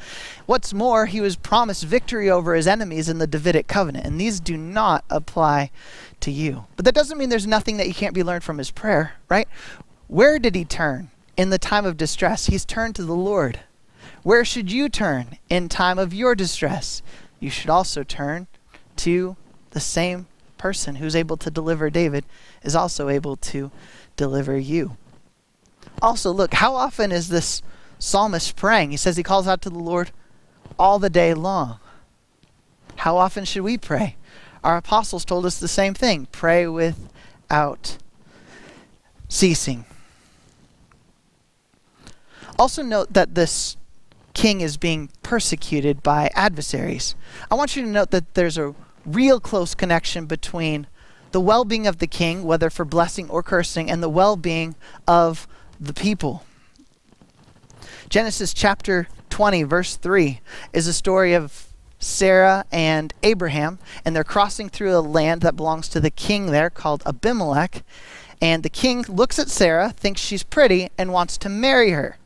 What's 0.46 0.72
more, 0.72 1.06
he 1.06 1.20
was 1.20 1.34
promised 1.34 1.82
victory 1.84 2.30
over 2.30 2.54
his 2.54 2.68
enemies 2.68 3.08
in 3.08 3.18
the 3.18 3.26
Davidic 3.26 3.66
covenant, 3.66 4.06
and 4.06 4.20
these 4.20 4.38
do 4.38 4.56
not 4.56 5.04
apply 5.10 5.70
to 6.20 6.30
you. 6.30 6.66
But 6.76 6.84
that 6.84 6.94
doesn't 6.94 7.18
mean 7.18 7.28
there's 7.28 7.46
nothing 7.46 7.76
that 7.78 7.88
you 7.88 7.94
can't 7.94 8.14
be 8.14 8.22
learned 8.22 8.44
from 8.44 8.58
his 8.58 8.70
prayer, 8.70 9.14
right? 9.28 9.48
Where 10.06 10.38
did 10.38 10.54
he 10.54 10.64
turn 10.64 11.10
in 11.36 11.50
the 11.50 11.58
time 11.58 11.84
of 11.84 11.96
distress? 11.96 12.46
He's 12.46 12.64
turned 12.64 12.94
to 12.96 13.04
the 13.04 13.14
Lord. 13.14 13.60
Where 14.22 14.44
should 14.44 14.70
you 14.70 14.88
turn 14.88 15.38
in 15.48 15.68
time 15.68 15.98
of 15.98 16.14
your 16.14 16.34
distress? 16.34 17.02
You 17.40 17.48
should 17.48 17.70
also 17.70 18.02
turn 18.02 18.46
to 19.04 19.37
the 19.71 19.80
same 19.80 20.26
person 20.59 20.97
who's 20.97 21.16
able 21.16 21.37
to 21.38 21.50
deliver 21.50 21.88
David 21.88 22.25
is 22.62 22.76
also 22.76 23.09
able 23.09 23.37
to 23.37 23.71
deliver 24.16 24.59
you. 24.59 24.97
Also, 26.02 26.30
look, 26.30 26.54
how 26.54 26.75
often 26.75 27.11
is 27.11 27.28
this 27.28 27.62
psalmist 27.99 28.57
praying? 28.57 28.90
He 28.90 28.97
says 28.97 29.16
he 29.16 29.23
calls 29.23 29.49
out 29.49 29.62
to 29.62 29.71
the 29.71 29.78
Lord 29.78 30.11
all 30.78 30.99
the 30.99 31.11
day 31.11 31.33
long. 31.33 31.78
How 32.97 33.16
often 33.16 33.45
should 33.47 33.62
we 33.62 33.78
pray? 33.78 34.16
Our 34.62 34.76
apostles 34.76 35.25
told 35.25 35.47
us 35.47 35.59
the 35.59 35.69
same 35.69 35.95
thing 35.95 36.26
pray 36.30 36.66
without 36.66 37.97
ceasing. 39.28 39.87
Also, 42.59 42.83
note 42.83 43.14
that 43.14 43.35
this 43.35 43.78
king 44.35 44.61
is 44.61 44.76
being 44.76 45.09
persecuted 45.23 46.02
by 46.02 46.30
adversaries. 46.35 47.14
I 47.50 47.54
want 47.54 47.75
you 47.75 47.83
to 47.83 47.88
note 47.88 48.11
that 48.11 48.35
there's 48.35 48.59
a 48.59 48.75
real 49.04 49.40
close 49.40 49.75
connection 49.75 50.26
between 50.26 50.87
the 51.33 51.40
well 51.40 51.64
being 51.64 51.87
of 51.87 51.99
the 51.99 52.07
king, 52.07 52.45
whether 52.45 52.71
for 52.71 52.85
blessing 52.85 53.28
or 53.30 53.42
cursing, 53.42 53.90
and 53.90 54.02
the 54.02 54.09
well 54.09 54.37
being 54.37 54.75
of 55.07 55.47
the 55.78 55.95
people. 55.95 56.45
Genesis 58.09 58.52
chapter 58.52 59.09
20, 59.30 59.62
verse 59.62 59.97
3, 59.97 60.40
is 60.73 60.87
a 60.87 60.92
story 60.92 61.33
of 61.33 61.69
Sarah 62.00 62.64
and 62.73 63.14
Abraham, 63.23 63.78
and 64.04 64.16
they're 64.16 64.25
crossing 64.25 64.69
through 64.69 64.97
a 64.97 65.00
land 65.00 65.42
that 65.42 65.57
belongs 65.57 65.88
to 65.90 66.00
the 66.00 66.11
king 66.11 66.47
there 66.47 66.71
called 66.71 67.02
Abimelech. 67.07 67.85
And 68.42 68.62
the 68.62 68.71
king 68.71 69.04
looks 69.07 69.38
at 69.38 69.50
Sarah, 69.50 69.90
thinks 69.90 70.21
she's 70.21 70.42
pretty, 70.42 70.88
and 70.97 71.12
wants 71.12 71.37
to 71.38 71.49
marry 71.49 71.90
her. 71.90 72.16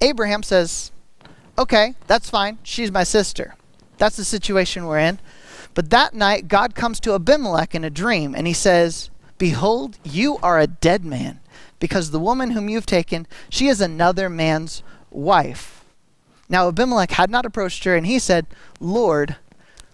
Abraham 0.00 0.42
says, 0.42 0.90
Okay, 1.58 1.94
that's 2.06 2.30
fine. 2.30 2.58
She's 2.62 2.90
my 2.90 3.04
sister. 3.04 3.54
That's 3.98 4.16
the 4.16 4.24
situation 4.24 4.86
we're 4.86 4.98
in. 4.98 5.18
But 5.74 5.90
that 5.90 6.14
night, 6.14 6.48
God 6.48 6.74
comes 6.74 7.00
to 7.00 7.14
Abimelech 7.14 7.74
in 7.74 7.84
a 7.84 7.90
dream, 7.90 8.34
and 8.34 8.46
he 8.46 8.52
says, 8.52 9.10
Behold, 9.38 9.98
you 10.04 10.38
are 10.42 10.58
a 10.58 10.66
dead 10.66 11.04
man, 11.04 11.40
because 11.78 12.10
the 12.10 12.18
woman 12.18 12.50
whom 12.50 12.68
you've 12.68 12.86
taken, 12.86 13.26
she 13.48 13.68
is 13.68 13.80
another 13.80 14.28
man's 14.28 14.82
wife. 15.10 15.84
Now 16.48 16.68
Abimelech 16.68 17.12
had 17.12 17.30
not 17.30 17.46
approached 17.46 17.84
her, 17.84 17.94
and 17.94 18.06
he 18.06 18.18
said, 18.18 18.46
Lord, 18.80 19.36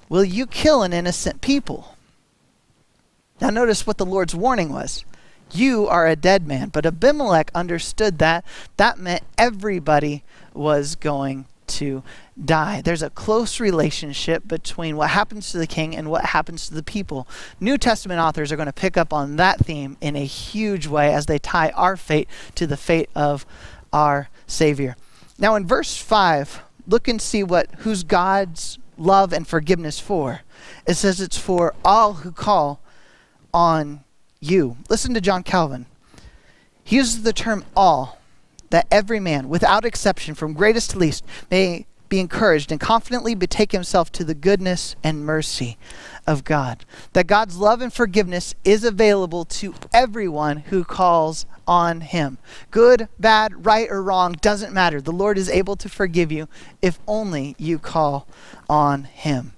will 0.08 0.24
you 0.24 0.46
kill 0.46 0.82
an 0.82 0.92
innocent 0.92 1.40
people? 1.42 1.96
Now 3.40 3.50
notice 3.50 3.86
what 3.86 3.98
the 3.98 4.06
Lord's 4.06 4.34
warning 4.34 4.72
was. 4.72 5.04
You 5.52 5.86
are 5.86 6.06
a 6.06 6.16
dead 6.16 6.46
man. 6.46 6.70
But 6.70 6.86
Abimelech 6.86 7.50
understood 7.54 8.18
that. 8.18 8.44
That 8.76 8.98
meant 8.98 9.22
everybody 9.38 10.24
was 10.54 10.96
going 10.96 11.46
to 11.68 12.02
die. 12.42 12.82
There's 12.82 13.02
a 13.02 13.10
close 13.10 13.60
relationship 13.60 14.46
between 14.46 14.96
what 14.96 15.10
happens 15.10 15.50
to 15.52 15.58
the 15.58 15.66
king 15.66 15.96
and 15.96 16.10
what 16.10 16.26
happens 16.26 16.68
to 16.68 16.74
the 16.74 16.82
people. 16.82 17.26
New 17.60 17.78
Testament 17.78 18.20
authors 18.20 18.52
are 18.52 18.56
going 18.56 18.66
to 18.66 18.72
pick 18.72 18.96
up 18.96 19.12
on 19.12 19.36
that 19.36 19.58
theme 19.60 19.96
in 20.00 20.16
a 20.16 20.24
huge 20.24 20.86
way 20.86 21.12
as 21.12 21.26
they 21.26 21.38
tie 21.38 21.70
our 21.70 21.96
fate 21.96 22.28
to 22.54 22.66
the 22.66 22.76
fate 22.76 23.08
of 23.14 23.46
our 23.92 24.28
Savior. 24.46 24.96
Now, 25.38 25.54
in 25.54 25.66
verse 25.66 25.96
5, 25.96 26.62
look 26.86 27.08
and 27.08 27.20
see 27.20 27.42
what 27.42 27.68
who's 27.78 28.02
God's 28.02 28.78
love 28.98 29.32
and 29.32 29.46
forgiveness 29.46 29.98
for. 30.00 30.40
It 30.86 30.94
says 30.94 31.20
it's 31.20 31.38
for 31.38 31.74
all 31.84 32.14
who 32.14 32.32
call 32.32 32.80
on 33.52 34.04
you. 34.40 34.76
Listen 34.88 35.14
to 35.14 35.20
John 35.20 35.42
Calvin. 35.42 35.86
He 36.84 36.96
uses 36.96 37.22
the 37.22 37.32
term 37.32 37.64
all, 37.76 38.18
that 38.70 38.86
every 38.90 39.20
man, 39.20 39.48
without 39.48 39.84
exception, 39.84 40.34
from 40.34 40.52
greatest 40.52 40.90
to 40.90 40.98
least, 40.98 41.24
may 41.50 41.86
be 42.08 42.20
encouraged 42.20 42.70
and 42.70 42.80
confidently 42.80 43.34
betake 43.34 43.72
himself 43.72 44.10
to 44.12 44.24
the 44.24 44.34
goodness 44.34 44.96
and 45.02 45.24
mercy 45.24 45.76
of 46.26 46.44
God. 46.44 46.84
That 47.12 47.26
God's 47.26 47.56
love 47.56 47.80
and 47.80 47.92
forgiveness 47.92 48.54
is 48.64 48.84
available 48.84 49.44
to 49.46 49.74
everyone 49.92 50.58
who 50.58 50.84
calls 50.84 51.46
on 51.66 52.00
him. 52.00 52.38
Good, 52.70 53.08
bad, 53.18 53.66
right, 53.66 53.88
or 53.90 54.02
wrong 54.02 54.34
doesn't 54.40 54.72
matter. 54.72 55.00
The 55.00 55.12
Lord 55.12 55.38
is 55.38 55.50
able 55.50 55.76
to 55.76 55.88
forgive 55.88 56.30
you 56.30 56.48
if 56.80 56.98
only 57.06 57.54
you 57.58 57.78
call 57.78 58.26
on 58.68 59.04
him. 59.04 59.52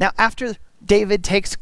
Now, 0.00 0.12
after 0.18 0.56
David 0.84 1.22
takes 1.22 1.56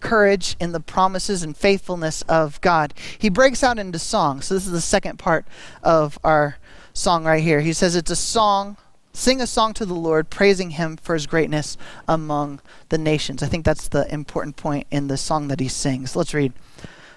courage 0.00 0.56
in 0.58 0.72
the 0.72 0.80
promises 0.80 1.42
and 1.42 1.56
faithfulness 1.56 2.22
of 2.22 2.60
God, 2.60 2.94
he 3.18 3.28
breaks 3.28 3.62
out 3.62 3.78
into 3.78 3.98
song. 3.98 4.40
So, 4.40 4.54
this 4.54 4.66
is 4.66 4.72
the 4.72 4.80
second 4.80 5.18
part 5.18 5.46
of 5.82 6.18
our 6.24 6.56
song 6.92 7.24
right 7.24 7.42
here. 7.42 7.60
He 7.60 7.72
says 7.72 7.94
it's 7.94 8.10
a 8.10 8.16
song 8.16 8.76
Sing 9.12 9.40
a 9.40 9.46
song 9.46 9.74
to 9.74 9.84
the 9.84 9.94
Lord, 9.94 10.30
praising 10.30 10.70
him 10.70 10.96
for 10.96 11.14
his 11.14 11.26
greatness 11.26 11.76
among 12.06 12.60
the 12.90 12.98
nations. 12.98 13.42
I 13.42 13.46
think 13.46 13.64
that's 13.64 13.88
the 13.88 14.12
important 14.12 14.56
point 14.56 14.86
in 14.90 15.08
the 15.08 15.16
song 15.16 15.48
that 15.48 15.60
he 15.60 15.68
sings. 15.68 16.14
Let's 16.14 16.32
read. 16.32 16.52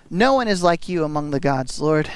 No 0.09 0.33
one 0.33 0.47
is 0.47 0.63
like 0.63 0.89
you 0.89 1.03
among 1.03 1.31
the 1.31 1.39
gods, 1.39 1.79
Lord, 1.79 2.09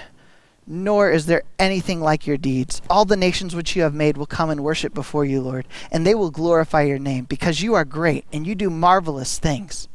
nor 0.65 1.09
is 1.09 1.27
there 1.27 1.43
anything 1.57 2.01
like 2.01 2.27
your 2.27 2.37
deeds. 2.37 2.81
All 2.89 3.05
the 3.05 3.15
nations 3.15 3.55
which 3.55 3.75
you 3.75 3.83
have 3.83 3.93
made 3.93 4.17
will 4.17 4.25
come 4.25 4.49
and 4.49 4.63
worship 4.63 4.93
before 4.93 5.25
you, 5.25 5.41
Lord, 5.41 5.67
and 5.91 6.05
they 6.05 6.15
will 6.15 6.31
glorify 6.31 6.81
your 6.81 6.99
name, 6.99 7.25
because 7.25 7.61
you 7.61 7.73
are 7.75 7.85
great 7.85 8.25
and 8.33 8.45
you 8.45 8.55
do 8.55 8.69
marvelous 8.69 9.39
things. 9.39 9.87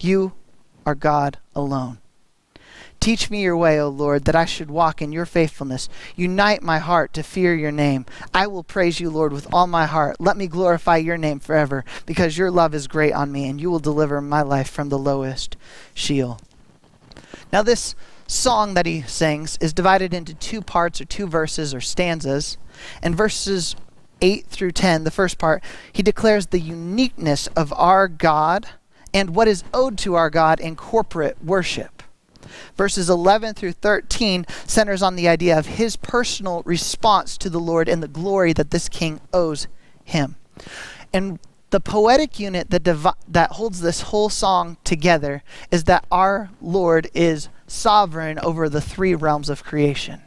You 0.00 0.32
are 0.84 0.94
God 0.94 1.38
alone. 1.54 1.98
Teach 3.06 3.30
me 3.30 3.40
your 3.40 3.56
way, 3.56 3.78
O 3.78 3.88
Lord, 3.88 4.24
that 4.24 4.34
I 4.34 4.46
should 4.46 4.68
walk 4.68 5.00
in 5.00 5.12
your 5.12 5.26
faithfulness. 5.26 5.88
Unite 6.16 6.60
my 6.60 6.80
heart 6.80 7.12
to 7.12 7.22
fear 7.22 7.54
your 7.54 7.70
name. 7.70 8.04
I 8.34 8.48
will 8.48 8.64
praise 8.64 8.98
you, 8.98 9.10
Lord, 9.10 9.32
with 9.32 9.46
all 9.54 9.68
my 9.68 9.86
heart. 9.86 10.16
Let 10.18 10.36
me 10.36 10.48
glorify 10.48 10.96
your 10.96 11.16
name 11.16 11.38
forever, 11.38 11.84
because 12.04 12.36
your 12.36 12.50
love 12.50 12.74
is 12.74 12.88
great 12.88 13.12
on 13.12 13.30
me, 13.30 13.48
and 13.48 13.60
you 13.60 13.70
will 13.70 13.78
deliver 13.78 14.20
my 14.20 14.42
life 14.42 14.68
from 14.68 14.88
the 14.88 14.98
lowest 14.98 15.56
Sheol. 15.94 16.40
Now, 17.52 17.62
this 17.62 17.94
song 18.26 18.74
that 18.74 18.86
he 18.86 19.02
sings 19.02 19.56
is 19.60 19.72
divided 19.72 20.12
into 20.12 20.34
two 20.34 20.60
parts, 20.60 21.00
or 21.00 21.04
two 21.04 21.28
verses, 21.28 21.72
or 21.72 21.80
stanzas. 21.80 22.58
And 23.00 23.16
verses 23.16 23.76
8 24.20 24.48
through 24.48 24.72
10, 24.72 25.04
the 25.04 25.12
first 25.12 25.38
part, 25.38 25.62
he 25.92 26.02
declares 26.02 26.48
the 26.48 26.58
uniqueness 26.58 27.46
of 27.54 27.72
our 27.74 28.08
God 28.08 28.66
and 29.14 29.36
what 29.36 29.46
is 29.46 29.62
owed 29.72 29.96
to 29.98 30.16
our 30.16 30.28
God 30.28 30.58
in 30.58 30.74
corporate 30.74 31.36
worship. 31.44 31.95
Verses 32.76 33.08
11 33.08 33.54
through 33.54 33.72
13 33.72 34.46
centers 34.66 35.02
on 35.02 35.16
the 35.16 35.28
idea 35.28 35.58
of 35.58 35.66
his 35.66 35.96
personal 35.96 36.62
response 36.64 37.36
to 37.38 37.50
the 37.50 37.60
Lord 37.60 37.88
and 37.88 38.02
the 38.02 38.08
glory 38.08 38.52
that 38.52 38.70
this 38.70 38.88
king 38.88 39.20
owes 39.32 39.68
him. 40.04 40.36
And 41.12 41.38
the 41.70 41.80
poetic 41.80 42.38
unit 42.38 42.70
that, 42.70 42.84
that 43.28 43.52
holds 43.52 43.80
this 43.80 44.02
whole 44.02 44.28
song 44.28 44.76
together 44.84 45.42
is 45.70 45.84
that 45.84 46.06
our 46.10 46.50
Lord 46.60 47.10
is 47.12 47.48
sovereign 47.66 48.38
over 48.38 48.68
the 48.68 48.80
three 48.80 49.14
realms 49.14 49.48
of 49.48 49.64
creation. 49.64 50.22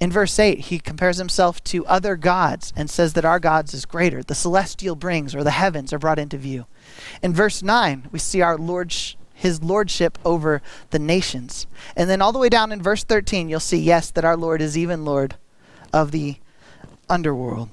In 0.00 0.10
verse 0.10 0.38
8, 0.38 0.60
he 0.60 0.78
compares 0.78 1.18
himself 1.18 1.62
to 1.64 1.84
other 1.84 2.16
gods 2.16 2.72
and 2.74 2.88
says 2.88 3.12
that 3.12 3.24
our 3.26 3.38
God's 3.38 3.74
is 3.74 3.84
greater. 3.84 4.22
The 4.22 4.34
celestial 4.34 4.96
brings 4.96 5.34
or 5.34 5.44
the 5.44 5.50
heavens 5.50 5.92
are 5.92 5.98
brought 5.98 6.18
into 6.18 6.38
view. 6.38 6.64
In 7.22 7.34
verse 7.34 7.62
9, 7.62 8.08
we 8.10 8.18
see 8.18 8.40
our 8.40 8.56
Lord's 8.56 9.16
his 9.40 9.62
lordship 9.62 10.18
over 10.22 10.60
the 10.90 10.98
nations. 10.98 11.66
And 11.96 12.10
then 12.10 12.20
all 12.20 12.30
the 12.30 12.38
way 12.38 12.50
down 12.50 12.72
in 12.72 12.82
verse 12.82 13.04
13, 13.04 13.48
you'll 13.48 13.58
see, 13.58 13.78
yes, 13.78 14.10
that 14.10 14.24
our 14.24 14.36
Lord 14.36 14.60
is 14.60 14.76
even 14.76 15.02
Lord 15.02 15.36
of 15.94 16.10
the 16.10 16.36
underworld. 17.08 17.70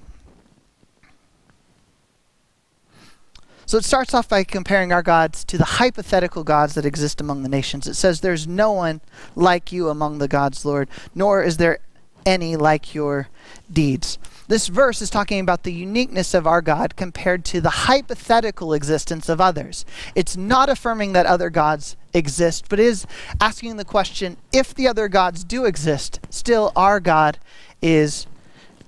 So 3.65 3.77
it 3.77 3.83
starts 3.83 4.13
off 4.13 4.29
by 4.29 4.45
comparing 4.45 4.93
our 4.93 5.03
gods 5.03 5.43
to 5.43 5.57
the 5.57 5.65
hypothetical 5.65 6.45
gods 6.45 6.73
that 6.75 6.85
exist 6.85 7.19
among 7.19 7.43
the 7.43 7.49
nations. 7.49 7.85
It 7.85 7.95
says, 7.95 8.21
There's 8.21 8.47
no 8.47 8.71
one 8.71 9.01
like 9.35 9.73
you 9.73 9.89
among 9.89 10.19
the 10.19 10.29
gods, 10.29 10.63
Lord, 10.63 10.87
nor 11.13 11.43
is 11.43 11.57
there 11.57 11.79
any 12.25 12.55
like 12.55 12.95
your 12.95 13.27
deeds. 13.71 14.17
This 14.49 14.67
verse 14.67 15.01
is 15.01 15.09
talking 15.09 15.41
about 15.41 15.63
the 15.63 15.73
uniqueness 15.73 16.33
of 16.33 16.47
our 16.47 16.61
God 16.61 16.95
compared 16.95 17.43
to 17.45 17.59
the 17.59 17.69
hypothetical 17.69 18.73
existence 18.73 19.27
of 19.27 19.41
others. 19.41 19.85
It's 20.15 20.37
not 20.37 20.69
affirming 20.69 21.11
that 21.13 21.25
other 21.25 21.49
gods 21.49 21.97
exist, 22.13 22.67
but 22.69 22.79
is 22.79 23.05
asking 23.41 23.75
the 23.75 23.83
question 23.83 24.37
if 24.53 24.73
the 24.73 24.87
other 24.87 25.09
gods 25.09 25.43
do 25.43 25.65
exist, 25.65 26.21
still 26.29 26.71
our 26.77 27.01
God 27.01 27.39
is 27.81 28.25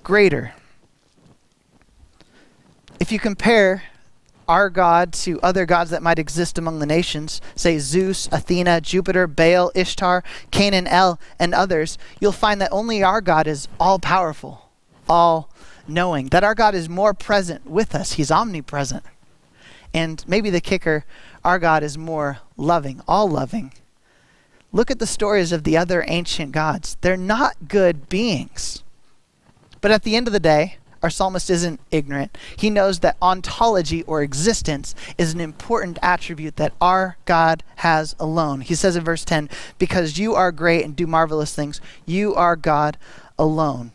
greater. 0.02 0.54
If 2.98 3.12
you 3.12 3.18
compare 3.18 3.82
our 4.48 4.70
God 4.70 5.12
to 5.12 5.40
other 5.42 5.66
gods 5.66 5.90
that 5.90 6.02
might 6.02 6.18
exist 6.18 6.56
among 6.56 6.78
the 6.78 6.86
nations, 6.86 7.42
say 7.54 7.78
Zeus, 7.78 8.30
Athena, 8.32 8.80
Jupiter, 8.80 9.26
Baal, 9.26 9.70
Ishtar, 9.74 10.24
Canaan, 10.50 10.86
El, 10.86 11.20
and 11.38 11.54
others, 11.54 11.98
you'll 12.18 12.32
find 12.32 12.62
that 12.62 12.72
only 12.72 13.02
our 13.02 13.20
God 13.20 13.46
is 13.46 13.68
all 13.78 13.98
powerful 13.98 14.69
all 15.10 15.50
knowing, 15.88 16.28
that 16.28 16.44
our 16.44 16.54
God 16.54 16.74
is 16.74 16.88
more 16.88 17.12
present 17.12 17.66
with 17.66 17.94
us. 17.94 18.12
He's 18.12 18.30
omnipresent. 18.30 19.04
And 19.92 20.24
maybe 20.26 20.50
the 20.50 20.60
kicker, 20.60 21.04
our 21.44 21.58
God 21.58 21.82
is 21.82 21.98
more 21.98 22.38
loving, 22.56 23.02
all 23.08 23.28
loving. 23.28 23.72
Look 24.72 24.90
at 24.90 25.00
the 25.00 25.06
stories 25.06 25.50
of 25.50 25.64
the 25.64 25.76
other 25.76 26.04
ancient 26.06 26.52
gods. 26.52 26.96
They're 27.00 27.16
not 27.16 27.68
good 27.68 28.08
beings. 28.08 28.84
But 29.80 29.90
at 29.90 30.04
the 30.04 30.14
end 30.14 30.28
of 30.28 30.32
the 30.32 30.38
day, 30.38 30.76
our 31.02 31.10
psalmist 31.10 31.50
isn't 31.50 31.80
ignorant. 31.90 32.36
He 32.56 32.70
knows 32.70 33.00
that 33.00 33.16
ontology 33.20 34.02
or 34.04 34.22
existence 34.22 34.94
is 35.18 35.32
an 35.32 35.40
important 35.40 35.98
attribute 36.02 36.56
that 36.56 36.74
our 36.80 37.16
God 37.24 37.64
has 37.76 38.14
alone. 38.20 38.60
He 38.60 38.74
says 38.74 38.94
in 38.94 39.02
verse 39.02 39.24
10, 39.24 39.48
Because 39.78 40.18
you 40.18 40.34
are 40.34 40.52
great 40.52 40.84
and 40.84 40.94
do 40.94 41.06
marvelous 41.06 41.54
things, 41.54 41.80
you 42.06 42.34
are 42.34 42.54
God 42.54 42.96
alone. 43.38 43.92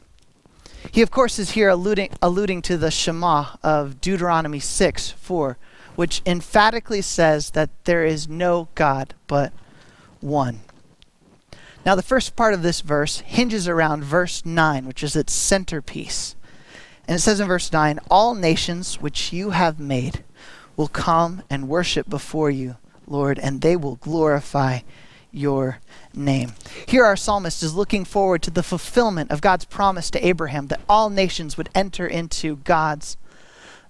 He, 0.92 1.02
of 1.02 1.12
course, 1.12 1.40
is 1.40 1.52
here 1.52 1.70
alluding, 1.70 2.12
alluding 2.22 2.62
to 2.64 2.78
the 2.78 2.92
Shema 2.92 3.56
of 3.64 4.02
Deuteronomy 4.02 4.60
6 4.60 5.12
4, 5.12 5.58
which 5.96 6.22
emphatically 6.26 7.02
says 7.02 7.52
that 7.52 7.70
there 7.86 8.06
is 8.06 8.28
no 8.28 8.70
God 8.76 9.14
but 9.28 9.52
one. 10.22 10.62
Now, 11.86 11.96
the 11.96 12.02
first 12.02 12.36
part 12.36 12.54
of 12.54 12.64
this 12.64 12.82
verse 12.82 13.20
hinges 13.20 13.68
around 13.68 14.04
verse 14.04 14.44
9, 14.44 14.88
which 14.88 15.04
is 15.04 15.16
its 15.16 15.34
centerpiece. 15.34 16.36
And 17.08 17.18
it 17.18 17.20
says 17.20 17.40
in 17.40 17.48
verse 17.48 17.72
9, 17.72 18.00
All 18.10 18.34
nations 18.34 19.00
which 19.00 19.32
you 19.32 19.52
have 19.52 19.80
made 19.80 20.24
will 20.76 20.88
come 20.88 21.44
and 21.50 21.70
worship 21.70 22.10
before 22.10 22.50
you, 22.50 22.78
Lord, 23.06 23.38
and 23.38 23.62
they 23.62 23.76
will 23.76 23.98
glorify 23.98 24.80
your 25.36 25.80
name. 26.14 26.54
Here, 26.88 27.06
our 27.06 27.16
psalmist 27.16 27.62
is 27.62 27.76
looking 27.76 28.06
forward 28.06 28.42
to 28.44 28.52
the 28.52 28.64
fulfillment 28.64 29.32
of 29.32 29.42
God's 29.42 29.66
promise 29.66 30.10
to 30.12 30.26
Abraham 30.26 30.68
that 30.68 30.82
all 30.88 31.10
nations 31.10 31.58
would 31.58 31.70
enter 31.76 32.08
into 32.08 32.58
God's 32.58 33.18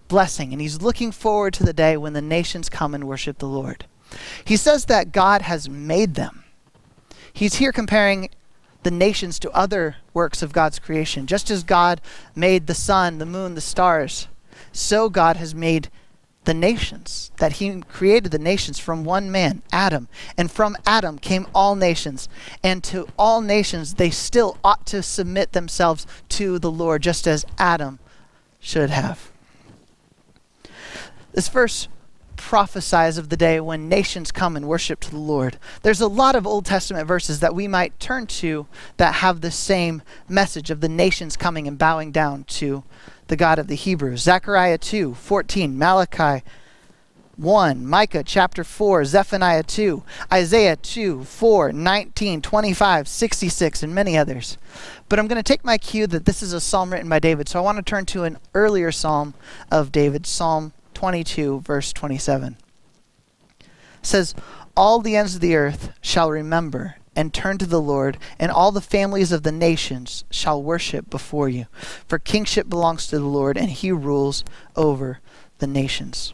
blessing. 0.07 0.51
And 0.51 0.61
he's 0.61 0.81
looking 0.81 1.11
forward 1.11 1.53
to 1.55 1.63
the 1.63 1.73
day 1.73 1.97
when 1.97 2.13
the 2.13 2.21
nations 2.21 2.69
come 2.69 2.93
and 2.93 3.07
worship 3.07 3.37
the 3.37 3.47
Lord. 3.47 3.85
He 4.43 4.57
says 4.57 4.85
that 4.85 5.11
God 5.11 5.41
has 5.41 5.69
made 5.69 6.15
them. 6.15 6.43
He's 7.31 7.55
here 7.55 7.71
comparing 7.71 8.29
the 8.83 8.91
nations 8.91 9.39
to 9.39 9.51
other 9.51 9.97
works 10.13 10.41
of 10.41 10.53
God's 10.53 10.79
creation. 10.79 11.25
Just 11.25 11.49
as 11.49 11.63
God 11.63 12.01
made 12.35 12.67
the 12.67 12.75
sun, 12.75 13.17
the 13.17 13.25
moon, 13.25 13.55
the 13.55 13.61
stars, 13.61 14.27
so 14.71 15.09
God 15.09 15.37
has 15.37 15.55
made 15.55 15.89
the 16.45 16.53
nations, 16.53 17.31
that 17.37 17.53
he 17.53 17.81
created 17.81 18.31
the 18.31 18.39
nations 18.39 18.79
from 18.79 19.03
one 19.03 19.29
man, 19.31 19.61
Adam. 19.71 20.07
And 20.37 20.49
from 20.49 20.77
Adam 20.85 21.19
came 21.19 21.47
all 21.53 21.75
nations. 21.75 22.29
And 22.63 22.83
to 22.85 23.07
all 23.17 23.41
nations, 23.41 23.95
they 23.95 24.09
still 24.09 24.57
ought 24.63 24.85
to 24.87 25.03
submit 25.03 25.51
themselves 25.51 26.07
to 26.29 26.57
the 26.57 26.71
Lord, 26.71 27.03
just 27.03 27.27
as 27.27 27.45
Adam 27.57 27.99
should 28.59 28.89
have. 28.89 29.31
This 31.33 31.49
verse 31.49 31.87
prophesies 32.45 33.17
of 33.17 33.29
the 33.29 33.35
day 33.35 33.59
when 33.59 33.89
nations 33.89 34.31
come 34.31 34.55
and 34.55 34.67
worship 34.67 34.99
to 34.99 35.09
the 35.09 35.17
Lord. 35.17 35.57
There's 35.81 35.99
a 35.99 36.07
lot 36.07 36.35
of 36.35 36.45
Old 36.45 36.63
Testament 36.63 37.07
verses 37.07 37.39
that 37.39 37.55
we 37.55 37.67
might 37.67 37.99
turn 37.99 38.27
to 38.27 38.67
that 38.97 39.15
have 39.15 39.41
the 39.41 39.49
same 39.49 40.03
message 40.29 40.69
of 40.69 40.79
the 40.79 40.87
nations 40.87 41.35
coming 41.35 41.67
and 41.67 41.75
bowing 41.75 42.11
down 42.11 42.43
to 42.43 42.83
the 43.29 43.35
God 43.35 43.57
of 43.57 43.65
the 43.65 43.73
Hebrews. 43.73 44.21
Zechariah 44.21 44.77
2, 44.77 45.15
14, 45.15 45.75
Malachi 45.75 46.45
1, 47.35 47.83
Micah 47.83 48.23
chapter 48.23 48.63
4, 48.63 49.05
Zephaniah 49.05 49.63
2, 49.63 50.03
Isaiah 50.31 50.75
2, 50.75 51.23
4, 51.23 51.71
19, 51.71 52.41
25, 52.43 53.07
66, 53.07 53.81
and 53.81 53.95
many 53.95 54.15
others. 54.15 54.59
But 55.09 55.17
I'm 55.17 55.27
going 55.27 55.41
to 55.41 55.43
take 55.43 55.65
my 55.65 55.79
cue 55.79 56.05
that 56.05 56.25
this 56.25 56.43
is 56.43 56.53
a 56.53 56.61
psalm 56.61 56.93
written 56.93 57.09
by 57.09 57.17
David, 57.17 57.49
so 57.49 57.57
I 57.57 57.63
want 57.63 57.79
to 57.79 57.83
turn 57.83 58.05
to 58.05 58.23
an 58.23 58.37
earlier 58.53 58.91
psalm 58.91 59.33
of 59.71 59.91
David, 59.91 60.27
Psalm 60.27 60.73
22, 60.95 61.61
verse 61.61 61.93
27. 61.93 62.57
It 63.59 63.67
says, 64.01 64.33
All 64.75 64.99
the 64.99 65.15
ends 65.15 65.35
of 65.35 65.41
the 65.41 65.55
earth 65.55 65.93
shall 66.01 66.31
remember 66.31 66.95
and 67.15 67.33
turn 67.33 67.57
to 67.59 67.65
the 67.65 67.81
Lord, 67.81 68.17
and 68.39 68.51
all 68.51 68.71
the 68.71 68.81
families 68.81 69.31
of 69.31 69.43
the 69.43 69.51
nations 69.51 70.25
shall 70.29 70.61
worship 70.61 71.09
before 71.09 71.47
you. 71.47 71.65
For 72.07 72.19
kingship 72.19 72.67
belongs 72.67 73.07
to 73.07 73.19
the 73.19 73.25
Lord, 73.25 73.57
and 73.57 73.69
he 73.69 73.91
rules 73.91 74.43
over 74.75 75.19
the 75.59 75.67
nations. 75.67 76.33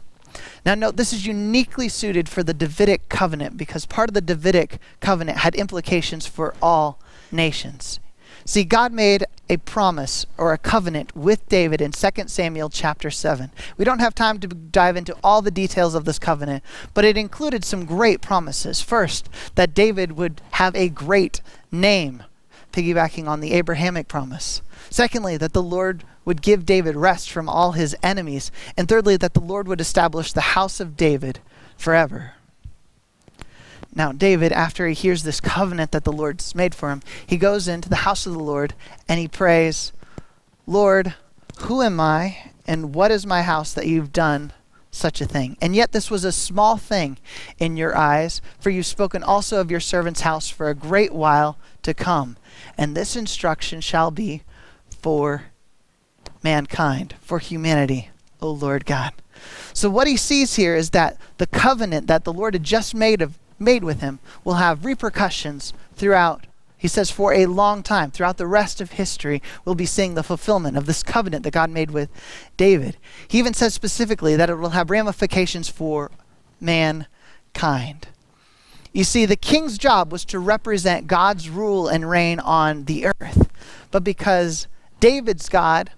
Now, 0.64 0.74
note 0.74 0.96
this 0.96 1.12
is 1.12 1.26
uniquely 1.26 1.88
suited 1.88 2.28
for 2.28 2.42
the 2.42 2.54
Davidic 2.54 3.08
covenant 3.08 3.56
because 3.56 3.86
part 3.86 4.10
of 4.10 4.14
the 4.14 4.20
Davidic 4.20 4.78
covenant 5.00 5.38
had 5.38 5.54
implications 5.54 6.26
for 6.26 6.54
all 6.62 6.98
nations. 7.30 8.00
See, 8.44 8.64
God 8.64 8.92
made 8.92 9.24
a 9.48 9.56
promise 9.58 10.26
or 10.36 10.52
a 10.52 10.58
covenant 10.58 11.14
with 11.14 11.48
David 11.48 11.80
in 11.80 11.92
2 11.92 12.08
Samuel 12.26 12.70
chapter 12.70 13.10
7. 13.10 13.50
We 13.76 13.84
don't 13.84 14.00
have 14.00 14.14
time 14.14 14.40
to 14.40 14.48
dive 14.48 14.96
into 14.96 15.16
all 15.22 15.42
the 15.42 15.50
details 15.50 15.94
of 15.94 16.04
this 16.04 16.18
covenant, 16.18 16.64
but 16.94 17.04
it 17.04 17.16
included 17.16 17.64
some 17.64 17.84
great 17.84 18.20
promises. 18.20 18.80
First, 18.80 19.28
that 19.54 19.74
David 19.74 20.12
would 20.12 20.40
have 20.52 20.74
a 20.74 20.88
great 20.88 21.40
name, 21.70 22.22
piggybacking 22.72 23.28
on 23.28 23.40
the 23.40 23.52
Abrahamic 23.52 24.08
promise. 24.08 24.62
Secondly, 24.90 25.36
that 25.36 25.52
the 25.52 25.62
Lord 25.62 26.04
would 26.24 26.42
give 26.42 26.66
David 26.66 26.96
rest 26.96 27.30
from 27.30 27.48
all 27.48 27.72
his 27.72 27.96
enemies. 28.02 28.50
And 28.76 28.88
thirdly, 28.88 29.16
that 29.16 29.34
the 29.34 29.40
Lord 29.40 29.68
would 29.68 29.80
establish 29.80 30.32
the 30.32 30.40
house 30.40 30.80
of 30.80 30.96
David 30.96 31.40
forever. 31.76 32.34
Now, 33.94 34.12
David, 34.12 34.52
after 34.52 34.86
he 34.86 34.94
hears 34.94 35.22
this 35.22 35.40
covenant 35.40 35.92
that 35.92 36.04
the 36.04 36.12
Lord's 36.12 36.54
made 36.54 36.74
for 36.74 36.90
him, 36.90 37.02
he 37.26 37.36
goes 37.36 37.68
into 37.68 37.88
the 37.88 37.96
house 37.96 38.26
of 38.26 38.32
the 38.32 38.38
Lord 38.38 38.74
and 39.06 39.20
he 39.20 39.28
prays, 39.28 39.92
Lord, 40.66 41.14
who 41.60 41.82
am 41.82 42.00
I 42.00 42.52
and 42.66 42.94
what 42.94 43.10
is 43.10 43.26
my 43.26 43.42
house 43.42 43.74
that 43.74 43.86
you've 43.86 44.12
done 44.12 44.52
such 44.90 45.20
a 45.20 45.26
thing? 45.26 45.58
And 45.60 45.76
yet 45.76 45.92
this 45.92 46.10
was 46.10 46.24
a 46.24 46.32
small 46.32 46.78
thing 46.78 47.18
in 47.58 47.76
your 47.76 47.96
eyes, 47.96 48.40
for 48.58 48.70
you've 48.70 48.86
spoken 48.86 49.22
also 49.22 49.60
of 49.60 49.70
your 49.70 49.80
servant's 49.80 50.22
house 50.22 50.48
for 50.48 50.68
a 50.68 50.74
great 50.74 51.12
while 51.12 51.58
to 51.82 51.92
come. 51.92 52.38
And 52.78 52.96
this 52.96 53.14
instruction 53.14 53.82
shall 53.82 54.10
be 54.10 54.42
for 55.00 55.44
mankind, 56.42 57.14
for 57.20 57.38
humanity, 57.40 58.10
O 58.40 58.50
Lord 58.50 58.86
God. 58.86 59.12
So 59.72 59.90
what 59.90 60.06
he 60.06 60.16
sees 60.16 60.54
here 60.56 60.76
is 60.76 60.90
that 60.90 61.18
the 61.38 61.46
covenant 61.46 62.06
that 62.06 62.24
the 62.24 62.32
Lord 62.32 62.54
had 62.54 62.62
just 62.62 62.94
made 62.94 63.20
of 63.20 63.38
made 63.62 63.84
with 63.84 64.00
him 64.00 64.18
will 64.44 64.54
have 64.54 64.84
repercussions 64.84 65.72
throughout 65.94 66.46
he 66.82 66.88
says 66.88 67.12
for 67.12 67.32
a 67.32 67.46
long 67.46 67.84
time. 67.84 68.10
Throughout 68.10 68.38
the 68.38 68.46
rest 68.48 68.80
of 68.80 68.92
history 68.92 69.40
we'll 69.64 69.76
be 69.76 69.86
seeing 69.86 70.14
the 70.14 70.24
fulfillment 70.24 70.76
of 70.76 70.86
this 70.86 71.04
covenant 71.04 71.44
that 71.44 71.52
god 71.52 71.70
made 71.70 71.92
with 71.92 72.10
david. 72.56 72.96
He 73.28 73.38
even 73.38 73.54
says 73.54 73.72
specifically 73.72 74.34
that 74.34 74.50
it 74.50 74.56
will 74.56 74.70
have 74.70 74.90
ramifications 74.90 75.68
for 75.68 76.10
mankind. 76.60 78.08
You 78.92 79.04
see 79.04 79.26
the 79.26 79.36
king's 79.36 79.78
job 79.78 80.10
was 80.10 80.24
to 80.24 80.40
represent 80.40 81.06
god's 81.06 81.48
rule 81.48 81.86
and 81.86 82.10
reign 82.10 82.40
on 82.40 82.86
the 82.86 83.06
earth. 83.06 83.48
But 83.92 84.02
because 84.02 84.66
david's 84.98 85.48
god 85.48 85.92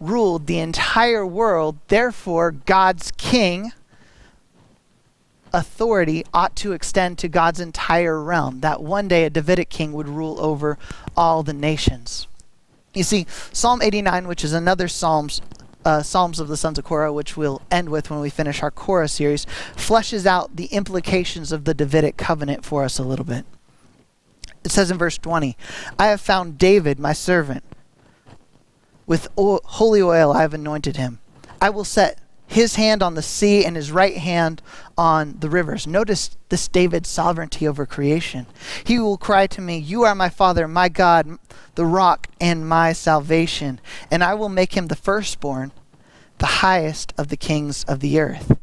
ruled 0.00 0.46
the 0.46 0.58
entire 0.58 1.26
world 1.26 1.78
therefore 1.88 2.50
god's 2.50 3.10
king 3.12 3.72
authority 5.52 6.24
ought 6.32 6.56
to 6.56 6.72
extend 6.72 7.18
to 7.18 7.28
God's 7.28 7.60
entire 7.60 8.22
realm, 8.22 8.60
that 8.60 8.82
one 8.82 9.08
day 9.08 9.24
a 9.24 9.30
Davidic 9.30 9.68
king 9.68 9.92
would 9.92 10.08
rule 10.08 10.40
over 10.40 10.78
all 11.16 11.42
the 11.42 11.52
nations. 11.52 12.26
You 12.94 13.02
see, 13.02 13.26
Psalm 13.52 13.82
89, 13.82 14.26
which 14.26 14.42
is 14.42 14.52
another 14.52 14.88
Psalms, 14.88 15.42
uh, 15.84 16.02
Psalms 16.02 16.40
of 16.40 16.48
the 16.48 16.56
Sons 16.56 16.78
of 16.78 16.84
Korah, 16.84 17.12
which 17.12 17.36
we'll 17.36 17.60
end 17.70 17.90
with 17.90 18.10
when 18.10 18.20
we 18.20 18.30
finish 18.30 18.62
our 18.62 18.70
Korah 18.70 19.08
series, 19.08 19.46
fleshes 19.74 20.24
out 20.26 20.56
the 20.56 20.66
implications 20.66 21.52
of 21.52 21.64
the 21.64 21.74
Davidic 21.74 22.16
covenant 22.16 22.64
for 22.64 22.84
us 22.84 22.98
a 22.98 23.04
little 23.04 23.24
bit. 23.24 23.44
It 24.64 24.72
says 24.72 24.90
in 24.90 24.98
verse 24.98 25.18
20, 25.18 25.56
I 25.98 26.06
have 26.06 26.20
found 26.20 26.58
David, 26.58 26.98
my 26.98 27.12
servant. 27.12 27.62
With 29.06 29.28
holy 29.36 30.02
oil 30.02 30.32
I 30.32 30.42
have 30.42 30.54
anointed 30.54 30.96
him. 30.96 31.20
I 31.60 31.70
will 31.70 31.84
set 31.84 32.18
his 32.46 32.76
hand 32.76 33.02
on 33.02 33.14
the 33.14 33.22
sea 33.22 33.64
and 33.64 33.76
his 33.76 33.90
right 33.90 34.16
hand 34.16 34.62
on 34.96 35.36
the 35.40 35.50
rivers. 35.50 35.86
Notice 35.86 36.36
this 36.48 36.68
David's 36.68 37.08
sovereignty 37.08 37.66
over 37.66 37.86
creation. 37.86 38.46
He 38.84 38.98
will 38.98 39.18
cry 39.18 39.46
to 39.48 39.60
me, 39.60 39.78
You 39.78 40.04
are 40.04 40.14
my 40.14 40.28
Father, 40.28 40.68
my 40.68 40.88
God, 40.88 41.38
the 41.74 41.84
rock, 41.84 42.28
and 42.40 42.68
my 42.68 42.92
salvation. 42.92 43.80
And 44.10 44.22
I 44.22 44.34
will 44.34 44.48
make 44.48 44.74
him 44.74 44.86
the 44.86 44.96
firstborn, 44.96 45.72
the 46.38 46.46
highest 46.46 47.12
of 47.18 47.28
the 47.28 47.36
kings 47.36 47.84
of 47.84 48.00
the 48.00 48.20
earth. 48.20 48.58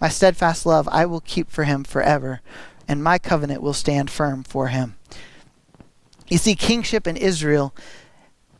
My 0.00 0.08
steadfast 0.08 0.66
love 0.66 0.88
I 0.90 1.06
will 1.06 1.20
keep 1.20 1.50
for 1.50 1.64
him 1.64 1.84
forever, 1.84 2.40
and 2.88 3.02
my 3.02 3.18
covenant 3.18 3.62
will 3.62 3.72
stand 3.72 4.10
firm 4.10 4.42
for 4.42 4.68
him. 4.68 4.96
You 6.28 6.38
see, 6.38 6.54
kingship 6.54 7.06
in 7.06 7.16
Israel 7.16 7.74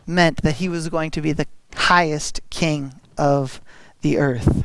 meant 0.06 0.42
that 0.42 0.56
he 0.56 0.68
was 0.68 0.88
going 0.88 1.10
to 1.12 1.20
be 1.20 1.32
the 1.32 1.46
highest 1.74 2.40
king 2.50 2.94
of 3.18 3.60
the 4.02 4.18
earth. 4.18 4.64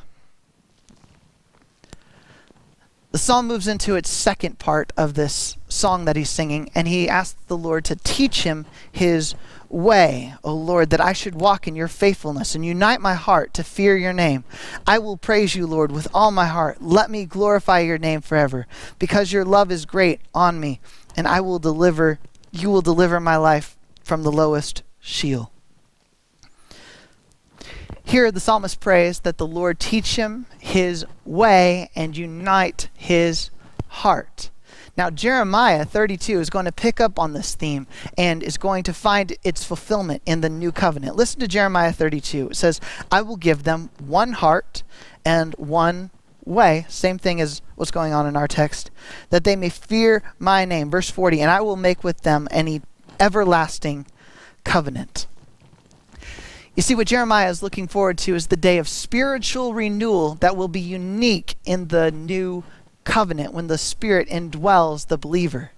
The 3.12 3.18
psalm 3.18 3.48
moves 3.48 3.68
into 3.68 3.96
its 3.96 4.12
second 4.12 4.60
part 4.60 4.94
of 4.96 5.16
this 5.16 5.58
song 5.68 6.06
that 6.06 6.16
he's 6.16 6.30
singing, 6.30 6.70
and 6.76 6.88
he 6.88 7.10
asks 7.10 7.42
the 7.48 7.58
Lord 7.58 7.84
to 7.86 7.96
teach 7.96 8.44
him 8.44 8.68
his 8.92 9.34
way, 9.70 10.36
O 10.44 10.54
Lord, 10.54 10.92
that 10.92 11.02
I 11.02 11.14
should 11.14 11.34
walk 11.34 11.68
in 11.68 11.76
your 11.76 11.88
faithfulness 11.88 12.54
and 12.54 12.64
unite 12.66 13.02
my 13.02 13.16
heart 13.16 13.54
to 13.56 13.64
fear 13.64 13.98
your 13.98 14.14
name. 14.14 14.44
I 14.86 15.00
will 15.00 15.18
praise 15.18 15.56
you, 15.56 15.66
Lord, 15.66 15.92
with 15.92 16.08
all 16.14 16.32
my 16.32 16.46
heart. 16.46 16.82
Let 16.82 17.10
me 17.10 17.26
glorify 17.26 17.80
your 17.80 17.98
name 17.98 18.22
forever, 18.22 18.68
because 19.00 19.32
your 19.32 19.46
love 19.46 19.72
is 19.72 19.86
great 19.86 20.22
on 20.36 20.60
me, 20.60 20.80
and 21.16 21.28
I 21.28 21.42
will 21.42 21.60
deliver 21.60 22.20
you 22.52 22.70
will 22.70 22.82
deliver 22.82 23.20
my 23.20 23.38
life 23.38 23.78
from 24.04 24.24
the 24.24 24.32
lowest 24.32 24.84
Sheol. 25.00 25.52
Here, 28.08 28.32
the 28.32 28.40
psalmist 28.40 28.80
prays 28.80 29.20
that 29.20 29.38
the 29.38 29.46
Lord 29.46 29.82
teach 29.82 30.16
him 30.16 30.46
his 30.60 31.06
way 31.26 31.90
and 31.94 32.16
unite 32.16 32.88
his 32.94 33.50
heart. 33.90 34.50
Now, 34.96 35.10
Jeremiah 35.10 35.84
32 35.84 36.40
is 36.40 36.50
going 36.50 36.64
to 36.64 36.72
pick 36.72 37.02
up 37.02 37.20
on 37.20 37.34
this 37.34 37.54
theme 37.54 37.86
and 38.18 38.42
is 38.42 38.58
going 38.58 38.84
to 38.84 38.94
find 38.94 39.36
its 39.44 39.66
fulfillment 39.66 40.22
in 40.26 40.40
the 40.40 40.48
new 40.48 40.72
covenant. 40.72 41.18
Listen 41.18 41.42
to 41.42 41.50
Jeremiah 41.50 41.92
32. 41.92 42.52
It 42.52 42.56
says, 42.56 42.80
I 43.12 43.22
will 43.22 43.36
give 43.36 43.64
them 43.64 43.90
one 44.00 44.32
heart 44.32 44.84
and 45.26 45.54
one 45.56 46.10
way, 46.46 46.86
same 46.88 47.18
thing 47.18 47.42
as 47.42 47.62
what's 47.76 47.92
going 47.92 48.14
on 48.14 48.26
in 48.26 48.38
our 48.38 48.48
text, 48.48 48.90
that 49.32 49.44
they 49.44 49.58
may 49.58 49.68
fear 49.68 50.24
my 50.40 50.64
name. 50.64 50.90
Verse 50.90 51.10
40, 51.10 51.42
and 51.42 51.52
I 51.52 51.60
will 51.60 51.76
make 51.76 52.06
with 52.06 52.22
them 52.22 52.48
an 52.52 52.82
everlasting 53.20 54.08
covenant. 54.64 55.28
You 56.78 56.84
see, 56.84 56.94
what 56.94 57.08
Jeremiah 57.08 57.50
is 57.50 57.64
looking 57.64 57.88
forward 57.88 58.20
to 58.20 58.36
is 58.36 58.48
the 58.48 58.56
day 58.56 58.78
of 58.78 58.88
spiritual 58.88 59.74
renewal 59.74 60.36
that 60.42 60.56
will 60.56 60.68
be 60.68 60.80
unique 60.80 61.56
in 61.66 61.88
the 61.88 62.12
new 62.12 62.64
covenant 63.04 63.52
when 63.52 63.66
the 63.66 63.80
Spirit 63.80 64.30
indwells 64.30 65.08
the 65.08 65.18
believer. 65.18 65.72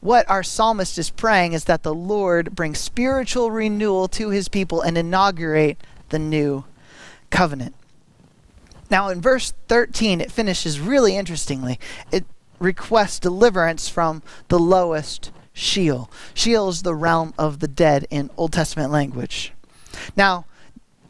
What 0.00 0.28
our 0.28 0.42
psalmist 0.42 0.98
is 0.98 1.08
praying 1.08 1.54
is 1.54 1.64
that 1.64 1.82
the 1.82 1.94
Lord 1.94 2.54
bring 2.54 2.74
spiritual 2.74 3.50
renewal 3.50 4.06
to 4.08 4.28
his 4.28 4.50
people 4.50 4.82
and 4.82 4.98
inaugurate 4.98 5.78
the 6.10 6.18
new 6.18 6.66
covenant. 7.30 7.74
Now, 8.90 9.08
in 9.08 9.22
verse 9.22 9.54
13, 9.68 10.20
it 10.20 10.30
finishes 10.30 10.78
really 10.78 11.16
interestingly. 11.16 11.80
It 12.12 12.26
requests 12.58 13.18
deliverance 13.18 13.88
from 13.88 14.22
the 14.48 14.58
lowest 14.58 15.30
Sheol. 15.54 16.10
Sheol 16.34 16.68
is 16.68 16.82
the 16.82 16.94
realm 16.94 17.32
of 17.38 17.60
the 17.60 17.68
dead 17.68 18.06
in 18.10 18.28
Old 18.36 18.52
Testament 18.52 18.92
language. 18.92 19.54
Now, 20.16 20.46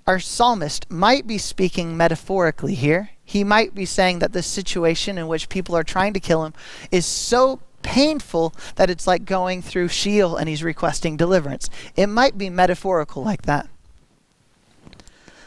our 0.07 0.20
psalmist 0.20 0.90
might 0.90 1.27
be 1.27 1.38
speaking 1.38 1.97
metaphorically 1.97 2.75
here. 2.75 3.11
He 3.25 3.42
might 3.42 3.75
be 3.75 3.87
saying 3.87 4.18
that 4.18 4.33
the 4.33 4.42
situation 4.42 5.16
in 5.16 5.29
which 5.29 5.49
people 5.49 5.75
are 5.75 5.85
trying 5.85 6.12
to 6.12 6.20
kill 6.20 6.44
him 6.44 6.53
is 6.90 7.07
so 7.07 7.61
painful 7.83 8.55
that 8.77 8.90
it's 8.90 9.07
like 9.07 9.25
going 9.25 9.62
through 9.62 9.88
Sheol 9.88 10.37
and 10.37 10.49
he's 10.49 10.62
requesting 10.62 11.16
deliverance. 11.16 11.70
It 11.97 12.09
might 12.09 12.37
be 12.37 12.51
metaphorical 12.51 13.23
like 13.23 13.42
that. 13.42 13.68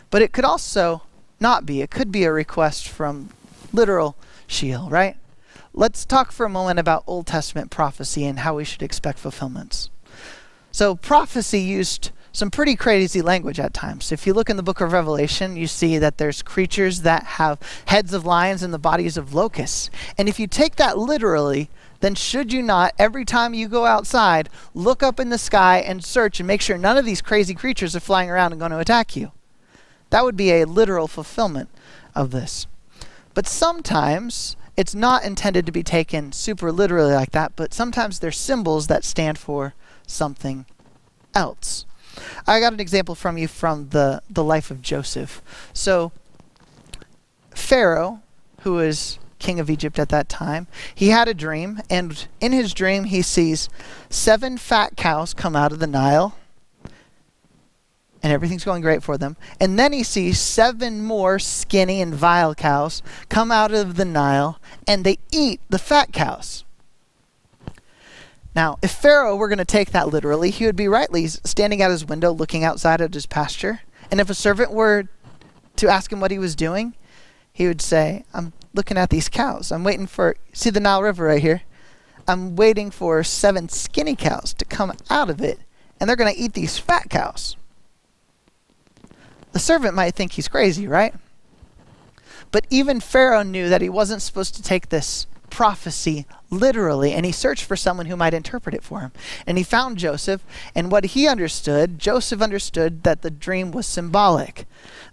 But 0.10 0.22
it 0.22 0.32
could 0.32 0.46
also 0.46 1.04
not 1.40 1.66
be. 1.66 1.82
It 1.82 1.92
could 1.92 2.12
be 2.12 2.24
a 2.24 2.32
request 2.32 2.88
from 2.88 3.30
literal 3.74 4.16
Sheol, 4.48 4.90
right? 4.90 5.18
Let's 5.74 6.06
talk 6.06 6.32
for 6.32 6.46
a 6.46 6.50
moment 6.50 6.80
about 6.80 7.04
Old 7.06 7.28
Testament 7.28 7.70
prophecy 7.70 8.26
and 8.26 8.40
how 8.40 8.56
we 8.56 8.64
should 8.64 8.82
expect 8.82 9.20
fulfillments. 9.20 9.90
So, 10.72 10.96
prophecy 10.96 11.60
used 11.60 12.12
some 12.38 12.52
pretty 12.52 12.76
crazy 12.76 13.20
language 13.20 13.60
at 13.60 13.74
times. 13.74 14.12
If 14.12 14.28
you 14.28 14.34
look 14.36 14.48
in 14.48 14.58
the 14.58 14.64
book 14.64 14.80
of 14.80 14.92
Revelation, 14.92 15.56
you 15.56 15.66
see 15.66 15.98
that 15.98 16.20
there's 16.20 16.44
creatures 16.44 17.02
that 17.02 17.24
have 17.24 17.60
heads 17.88 18.14
of 18.14 18.28
lions 18.28 18.62
and 18.62 18.72
the 18.72 18.78
bodies 18.78 19.18
of 19.18 19.34
locusts. 19.34 19.90
And 20.20 20.30
if 20.30 20.40
you 20.40 20.46
take 20.46 20.76
that 20.76 21.00
literally, 21.00 21.72
then 22.00 22.14
should 22.14 22.54
you 22.54 22.62
not, 22.62 22.94
every 23.00 23.26
time 23.26 23.56
you 23.56 23.68
go 23.68 23.88
outside, 23.88 24.50
look 24.76 25.02
up 25.02 25.20
in 25.20 25.30
the 25.30 25.40
sky 25.40 25.80
and 25.80 26.06
search 26.06 26.40
and 26.40 26.46
make 26.46 26.62
sure 26.62 26.78
none 26.78 26.96
of 26.96 27.06
these 27.06 27.24
crazy 27.24 27.56
creatures 27.56 27.96
are 27.96 28.00
flying 28.00 28.30
around 28.30 28.52
and 28.52 28.60
going 28.60 28.70
to 28.70 28.78
attack 28.78 29.16
you? 29.16 29.32
That 30.12 30.24
would 30.24 30.38
be 30.38 30.52
a 30.52 30.68
literal 30.68 31.08
fulfillment 31.08 31.70
of 32.14 32.30
this. 32.30 32.68
But 33.34 33.48
sometimes 33.48 34.56
it's 34.76 34.94
not 34.94 35.24
intended 35.24 35.66
to 35.66 35.72
be 35.72 35.82
taken 35.82 36.32
super 36.34 36.72
literally 36.72 37.16
like 37.16 37.32
that, 37.32 37.54
but 37.56 37.74
sometimes 37.74 38.20
they're 38.20 38.32
symbols 38.32 38.86
that 38.86 39.04
stand 39.04 39.40
for 39.40 39.74
something 40.06 40.68
else. 41.34 41.87
I 42.46 42.60
got 42.60 42.74
an 42.74 42.80
example 42.80 43.16
from 43.16 43.38
you 43.38 43.48
from 43.48 43.90
the, 43.90 44.22
the 44.30 44.44
life 44.44 44.72
of 44.72 44.82
Joseph. 44.82 45.42
So, 45.74 46.12
Pharaoh, 47.52 48.22
who 48.62 48.74
was 48.74 49.20
king 49.40 49.60
of 49.60 49.70
Egypt 49.70 50.00
at 50.00 50.10
that 50.10 50.30
time, 50.30 50.68
he 50.94 51.10
had 51.10 51.28
a 51.28 51.34
dream, 51.34 51.82
and 51.90 52.28
in 52.40 52.52
his 52.52 52.74
dream, 52.74 53.06
he 53.06 53.22
sees 53.22 53.70
seven 54.10 54.58
fat 54.58 54.98
cows 54.98 55.34
come 55.34 55.56
out 55.56 55.72
of 55.72 55.80
the 55.80 55.88
Nile, 55.88 56.36
and 58.24 58.34
everything's 58.34 58.66
going 58.66 58.82
great 58.82 59.04
for 59.04 59.18
them. 59.18 59.38
And 59.60 59.78
then 59.78 59.94
he 59.94 60.04
sees 60.04 60.40
seven 60.40 61.02
more 61.04 61.40
skinny 61.40 62.02
and 62.02 62.14
vile 62.14 62.56
cows 62.56 63.02
come 63.30 63.52
out 63.52 63.72
of 63.72 63.96
the 63.96 64.06
Nile, 64.06 64.60
and 64.88 65.04
they 65.04 65.20
eat 65.32 65.62
the 65.70 65.80
fat 65.80 66.12
cows. 66.12 66.66
Now, 68.58 68.80
if 68.82 68.90
Pharaoh 68.90 69.36
were 69.36 69.50
going 69.50 69.60
to 69.60 69.66
take 69.66 69.92
that 69.92 70.08
literally, 70.08 70.50
he 70.50 70.66
would 70.66 70.76
be 70.76 70.88
rightly 70.88 71.28
standing 71.28 71.80
at 71.84 71.92
his 71.92 72.04
window 72.04 72.32
looking 72.32 72.64
outside 72.64 73.02
at 73.02 73.14
his 73.14 73.28
pasture. 73.28 73.82
And 74.10 74.20
if 74.20 74.32
a 74.32 74.34
servant 74.34 74.72
were 74.72 75.04
to 75.76 75.88
ask 75.88 76.12
him 76.12 76.20
what 76.20 76.32
he 76.32 76.40
was 76.40 76.56
doing, 76.56 76.96
he 77.54 77.68
would 77.68 77.84
say, 77.84 78.26
I'm 78.34 78.54
looking 78.74 78.98
at 78.98 79.12
these 79.12 79.30
cows. 79.30 79.72
I'm 79.72 79.84
waiting 79.84 80.08
for, 80.08 80.38
see 80.54 80.72
the 80.72 80.80
Nile 80.80 81.04
River 81.04 81.26
right 81.26 81.40
here? 81.40 81.62
I'm 82.28 82.56
waiting 82.56 82.90
for 82.90 83.24
seven 83.24 83.70
skinny 83.70 84.16
cows 84.16 84.56
to 84.56 84.66
come 84.66 84.92
out 85.08 85.30
of 85.30 85.40
it, 85.40 85.60
and 86.00 86.10
they're 86.10 86.16
going 86.16 86.34
to 86.34 86.42
eat 86.42 86.54
these 86.54 86.80
fat 86.80 87.12
cows. 87.12 87.56
The 89.52 89.60
servant 89.60 89.94
might 89.94 90.16
think 90.16 90.32
he's 90.32 90.48
crazy, 90.48 90.88
right? 90.88 91.14
But 92.52 92.66
even 92.72 93.02
Pharaoh 93.02 93.44
knew 93.44 93.70
that 93.70 93.84
he 93.84 93.90
wasn't 93.90 94.24
supposed 94.24 94.56
to 94.56 94.64
take 94.64 94.90
this 94.90 95.28
prophecy 95.50 96.26
literally, 96.50 97.14
and 97.14 97.26
he 97.26 97.32
searched 97.32 97.64
for 97.64 97.76
someone 97.76 98.06
who 98.06 98.16
might 98.16 98.34
interpret 98.34 98.76
it 98.76 98.84
for 98.84 99.02
him. 99.02 99.12
And 99.46 99.58
he 99.58 99.64
found 99.64 99.98
Joseph, 99.98 100.44
and 100.74 100.92
what 100.92 101.06
he 101.06 101.28
understood, 101.28 102.00
Joseph 102.00 102.42
understood 102.42 103.04
that 103.04 103.22
the 103.22 103.32
dream 103.32 103.72
was 103.72 103.86
symbolic, 103.86 104.66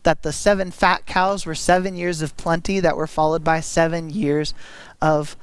that 0.02 0.22
the 0.22 0.32
seven 0.32 0.70
fat 0.70 1.06
cows 1.06 1.46
were 1.46 1.54
seven 1.54 1.96
years 1.96 2.22
of 2.22 2.36
plenty 2.36 2.80
that 2.80 2.96
were 2.96 3.06
followed 3.06 3.42
by 3.42 3.60
seven 3.60 4.10
years 4.10 4.54
of 5.00 5.36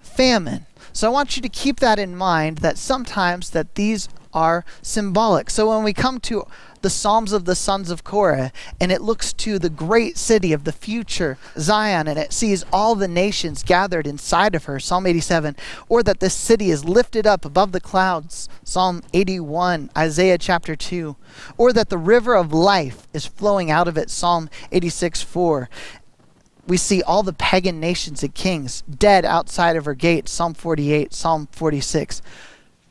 famine. 0.00 0.66
So 0.92 1.08
I 1.08 1.12
want 1.12 1.36
you 1.36 1.42
to 1.42 1.48
keep 1.48 1.80
that 1.80 1.98
in 1.98 2.16
mind 2.16 2.58
that 2.58 2.78
sometimes 2.78 3.50
that 3.50 3.74
these 3.74 4.08
are 4.32 4.64
symbolic. 4.82 5.50
So 5.50 5.68
when 5.68 5.84
we 5.84 5.92
come 5.92 6.20
to 6.20 6.46
the 6.82 6.90
Psalms 6.90 7.32
of 7.32 7.44
the 7.44 7.54
sons 7.54 7.90
of 7.90 8.04
Korah, 8.04 8.52
and 8.80 8.92
it 8.92 9.02
looks 9.02 9.32
to 9.34 9.58
the 9.58 9.70
great 9.70 10.16
city 10.16 10.52
of 10.52 10.64
the 10.64 10.72
future, 10.72 11.38
Zion, 11.58 12.08
and 12.08 12.18
it 12.18 12.32
sees 12.32 12.64
all 12.72 12.94
the 12.94 13.08
nations 13.08 13.62
gathered 13.62 14.06
inside 14.06 14.54
of 14.54 14.64
her, 14.64 14.78
Psalm 14.78 15.06
87, 15.06 15.56
or 15.88 16.02
that 16.02 16.20
this 16.20 16.34
city 16.34 16.70
is 16.70 16.84
lifted 16.84 17.26
up 17.26 17.44
above 17.44 17.72
the 17.72 17.80
clouds, 17.80 18.48
Psalm 18.64 19.02
81, 19.12 19.90
Isaiah 19.96 20.38
chapter 20.38 20.76
2, 20.76 21.16
or 21.56 21.72
that 21.72 21.88
the 21.88 21.98
river 21.98 22.34
of 22.34 22.52
life 22.52 23.06
is 23.12 23.26
flowing 23.26 23.70
out 23.70 23.88
of 23.88 23.96
it, 23.96 24.10
Psalm 24.10 24.48
86, 24.72 25.22
4 25.22 25.68
we 26.68 26.76
see 26.76 27.02
all 27.02 27.22
the 27.22 27.32
pagan 27.32 27.78
nations 27.78 28.22
and 28.22 28.34
kings 28.34 28.82
dead 28.82 29.24
outside 29.24 29.76
of 29.76 29.84
her 29.84 29.94
gates 29.94 30.32
psalm 30.32 30.52
48 30.54 31.14
psalm 31.14 31.48
46 31.52 32.22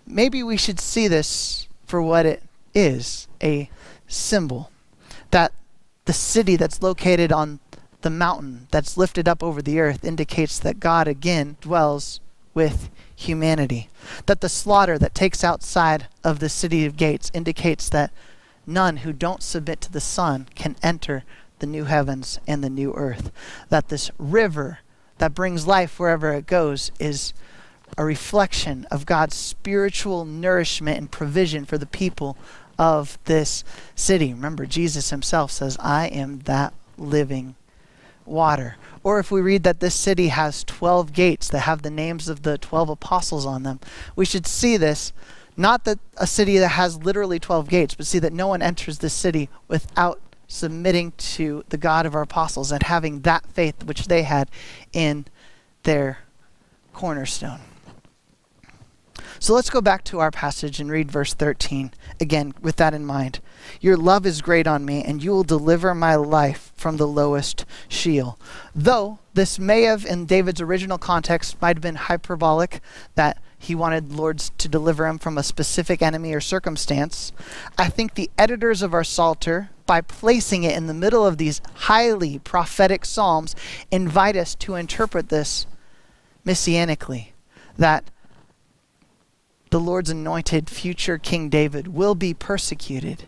maybe 0.07 0.41
we 0.41 0.57
should 0.57 0.79
see 0.79 1.07
this 1.07 1.67
for 1.85 2.01
what 2.01 2.25
it 2.25 2.43
is 2.73 3.24
a 3.45 3.69
symbol 4.07 4.71
that 5.31 5.53
the 6.05 6.13
city 6.13 6.55
that's 6.55 6.81
located 6.81 7.31
on 7.31 7.59
the 8.01 8.09
mountain 8.09 8.67
that's 8.71 8.97
lifted 8.97 9.27
up 9.27 9.41
over 9.41 9.61
the 9.61 9.79
earth 9.79 10.03
indicates 10.03 10.59
that 10.59 10.79
God 10.79 11.07
again 11.07 11.57
dwells 11.61 12.19
with 12.53 12.89
humanity. 13.15 13.89
That 14.25 14.41
the 14.41 14.49
slaughter 14.49 14.97
that 14.99 15.15
takes 15.15 15.43
outside 15.43 16.07
of 16.23 16.39
the 16.39 16.49
city 16.49 16.85
of 16.85 16.97
gates 16.97 17.31
indicates 17.33 17.89
that 17.89 18.11
none 18.67 18.97
who 18.97 19.13
don't 19.13 19.43
submit 19.43 19.81
to 19.81 19.91
the 19.91 20.01
Son 20.01 20.47
can 20.55 20.75
enter 20.83 21.23
the 21.59 21.67
new 21.67 21.85
heavens 21.85 22.39
and 22.47 22.63
the 22.63 22.69
new 22.69 22.93
earth. 22.93 23.31
That 23.69 23.89
this 23.89 24.11
river 24.17 24.79
that 25.17 25.33
brings 25.33 25.65
life 25.65 25.99
wherever 25.99 26.33
it 26.33 26.45
goes 26.45 26.91
is 26.99 27.33
a 27.97 28.05
reflection 28.05 28.85
of 28.91 29.05
God's 29.05 29.35
spiritual 29.35 30.25
nourishment 30.25 30.97
and 30.97 31.11
provision 31.11 31.65
for 31.65 31.77
the 31.77 31.85
people 31.85 32.37
of 32.77 33.17
this 33.25 33.63
city. 33.95 34.33
Remember, 34.33 34.65
Jesus 34.65 35.09
himself 35.09 35.51
says, 35.51 35.77
I 35.79 36.07
am 36.07 36.39
that 36.39 36.73
living 36.97 37.55
water. 38.25 38.77
Or 39.03 39.19
if 39.19 39.31
we 39.31 39.41
read 39.41 39.63
that 39.63 39.79
this 39.79 39.95
city 39.95 40.29
has 40.29 40.63
12 40.63 41.13
gates 41.13 41.47
that 41.49 41.59
have 41.59 41.81
the 41.81 41.91
names 41.91 42.27
of 42.27 42.41
the 42.41 42.57
12 42.57 42.89
apostles 42.89 43.45
on 43.45 43.63
them, 43.63 43.79
we 44.15 44.25
should 44.25 44.47
see 44.47 44.77
this 44.77 45.13
not 45.57 45.85
that 45.85 45.99
a 46.17 46.27
city 46.27 46.57
that 46.57 46.69
has 46.69 47.03
literally 47.03 47.39
12 47.39 47.69
gates, 47.69 47.95
but 47.95 48.05
see 48.05 48.19
that 48.19 48.33
no 48.33 48.47
one 48.47 48.61
enters 48.61 48.99
this 48.99 49.13
city 49.13 49.49
without 49.67 50.19
submitting 50.47 51.13
to 51.17 51.63
the 51.69 51.77
God 51.77 52.05
of 52.05 52.13
our 52.13 52.21
apostles 52.21 52.71
and 52.71 52.83
having 52.83 53.21
that 53.21 53.45
faith 53.47 53.83
which 53.83 54.07
they 54.07 54.23
had 54.23 54.49
in 54.93 55.25
their 55.83 56.19
cornerstone. 56.93 57.61
So 59.45 59.53
let's 59.53 59.69
go 59.69 59.79
back 59.79 60.03
to 60.05 60.17
our 60.17 60.31
passage 60.31 60.79
and 60.79 60.89
read 60.89 61.11
verse 61.11 61.35
13 61.35 61.91
again 62.19 62.55
with 62.63 62.77
that 62.77 62.95
in 62.95 63.05
mind. 63.05 63.41
Your 63.79 63.95
love 63.95 64.25
is 64.25 64.41
great 64.41 64.65
on 64.65 64.83
me, 64.83 65.03
and 65.03 65.21
you 65.21 65.29
will 65.29 65.43
deliver 65.43 65.93
my 65.93 66.15
life 66.15 66.73
from 66.75 66.97
the 66.97 67.05
lowest 67.05 67.63
Sheol. 67.87 68.39
Though 68.73 69.19
this 69.35 69.59
may 69.59 69.83
have, 69.83 70.03
in 70.03 70.25
David's 70.25 70.61
original 70.61 70.97
context, 70.97 71.61
might 71.61 71.75
have 71.75 71.83
been 71.83 71.93
hyperbolic, 71.93 72.81
that 73.13 73.39
he 73.59 73.75
wanted 73.75 74.13
Lords 74.13 74.51
to 74.57 74.67
deliver 74.67 75.05
him 75.05 75.19
from 75.19 75.37
a 75.37 75.43
specific 75.43 76.01
enemy 76.01 76.33
or 76.33 76.41
circumstance, 76.41 77.31
I 77.77 77.87
think 77.87 78.15
the 78.15 78.31
editors 78.39 78.81
of 78.81 78.95
our 78.95 79.03
Psalter, 79.03 79.69
by 79.85 80.01
placing 80.01 80.63
it 80.63 80.75
in 80.75 80.87
the 80.87 80.93
middle 80.95 81.23
of 81.23 81.37
these 81.37 81.61
highly 81.75 82.39
prophetic 82.39 83.05
psalms, 83.05 83.55
invite 83.91 84.37
us 84.37 84.55
to 84.55 84.73
interpret 84.73 85.29
this 85.29 85.67
messianically. 86.43 87.27
That 87.77 88.09
the 89.75 89.79
Lord's 89.81 90.09
anointed 90.09 90.69
future 90.69 91.17
King 91.17 91.49
David 91.49 91.89
will 91.89 92.15
be 92.15 92.33
persecuted 92.33 93.27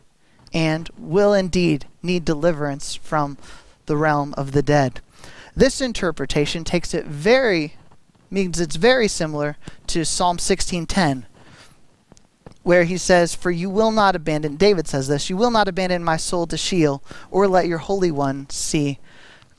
and 0.53 0.89
will 0.97 1.33
indeed 1.33 1.87
need 2.01 2.23
deliverance 2.23 2.95
from 2.95 3.37
the 3.85 3.97
realm 3.97 4.33
of 4.37 4.53
the 4.53 4.63
dead. 4.63 5.01
This 5.57 5.81
interpretation 5.81 6.63
takes 6.63 6.93
it 6.93 7.05
very 7.05 7.75
means 8.31 8.61
it's 8.61 8.77
very 8.77 9.09
similar 9.09 9.57
to 9.87 10.05
Psalm 10.05 10.37
16:10 10.37 11.25
where 12.63 12.85
he 12.85 12.97
says, 12.97 13.35
For 13.35 13.51
you 13.51 13.69
will 13.69 13.91
not 13.91 14.15
abandon, 14.15 14.55
David 14.55 14.87
says 14.87 15.09
this, 15.09 15.29
you 15.29 15.35
will 15.35 15.51
not 15.51 15.67
abandon 15.67 16.01
my 16.01 16.15
soul 16.15 16.47
to 16.47 16.55
Sheol, 16.55 17.03
or 17.29 17.49
let 17.49 17.67
your 17.67 17.79
Holy 17.79 18.09
One 18.09 18.49
see 18.49 18.99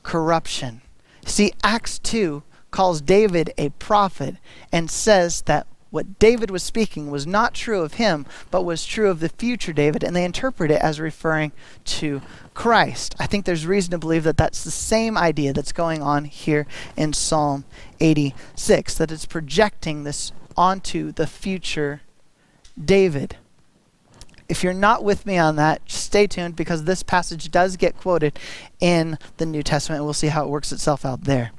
corruption. 0.01 0.81
See, 1.23 1.53
Acts 1.63 1.99
2 1.99 2.41
calls 2.71 2.99
David 2.99 3.53
a 3.59 3.69
prophet 3.69 4.37
and 4.71 4.89
says 4.89 5.43
that 5.43 5.67
what 5.91 6.19
David 6.19 6.51
was 6.51 6.63
speaking 6.63 7.09
was 7.09 7.25
not 7.25 7.53
true 7.53 7.81
of 7.81 7.95
him, 7.95 8.25
but 8.51 8.63
was 8.63 8.85
true 8.85 9.09
of 9.09 9.19
the 9.19 9.29
future 9.29 9.73
David, 9.73 10.03
and 10.03 10.15
they 10.15 10.23
interpret 10.23 10.71
it 10.71 10.81
as 10.81 10.99
referring 10.99 11.51
to 11.85 12.21
Christ. 12.53 13.15
I 13.19 13.25
think 13.25 13.45
there's 13.45 13.65
reason 13.65 13.91
to 13.91 13.97
believe 13.97 14.23
that 14.23 14.37
that's 14.37 14.63
the 14.63 14.71
same 14.71 15.17
idea 15.17 15.53
that's 15.53 15.71
going 15.71 16.01
on 16.01 16.25
here 16.25 16.67
in 16.95 17.13
Psalm 17.13 17.65
86, 17.99 18.95
that 18.95 19.11
it's 19.11 19.25
projecting 19.25 20.03
this 20.03 20.31
onto 20.55 21.11
the 21.11 21.27
future 21.27 22.01
David. 22.83 23.37
If 24.47 24.63
you're 24.63 24.73
not 24.73 25.03
with 25.03 25.25
me 25.25 25.37
on 25.37 25.55
that, 25.57 25.81
stay 25.89 26.25
tuned 26.27 26.55
because 26.55 26.83
this 26.83 27.03
passage 27.03 27.51
does 27.51 27.77
get 27.77 27.97
quoted 27.97 28.39
in 28.79 29.17
the 29.37 29.45
New 29.45 29.61
Testament. 29.61 29.99
And 29.99 30.05
we'll 30.05 30.13
see 30.13 30.27
how 30.27 30.43
it 30.43 30.49
works 30.49 30.71
itself 30.71 31.05
out 31.05 31.25
there. 31.25 31.51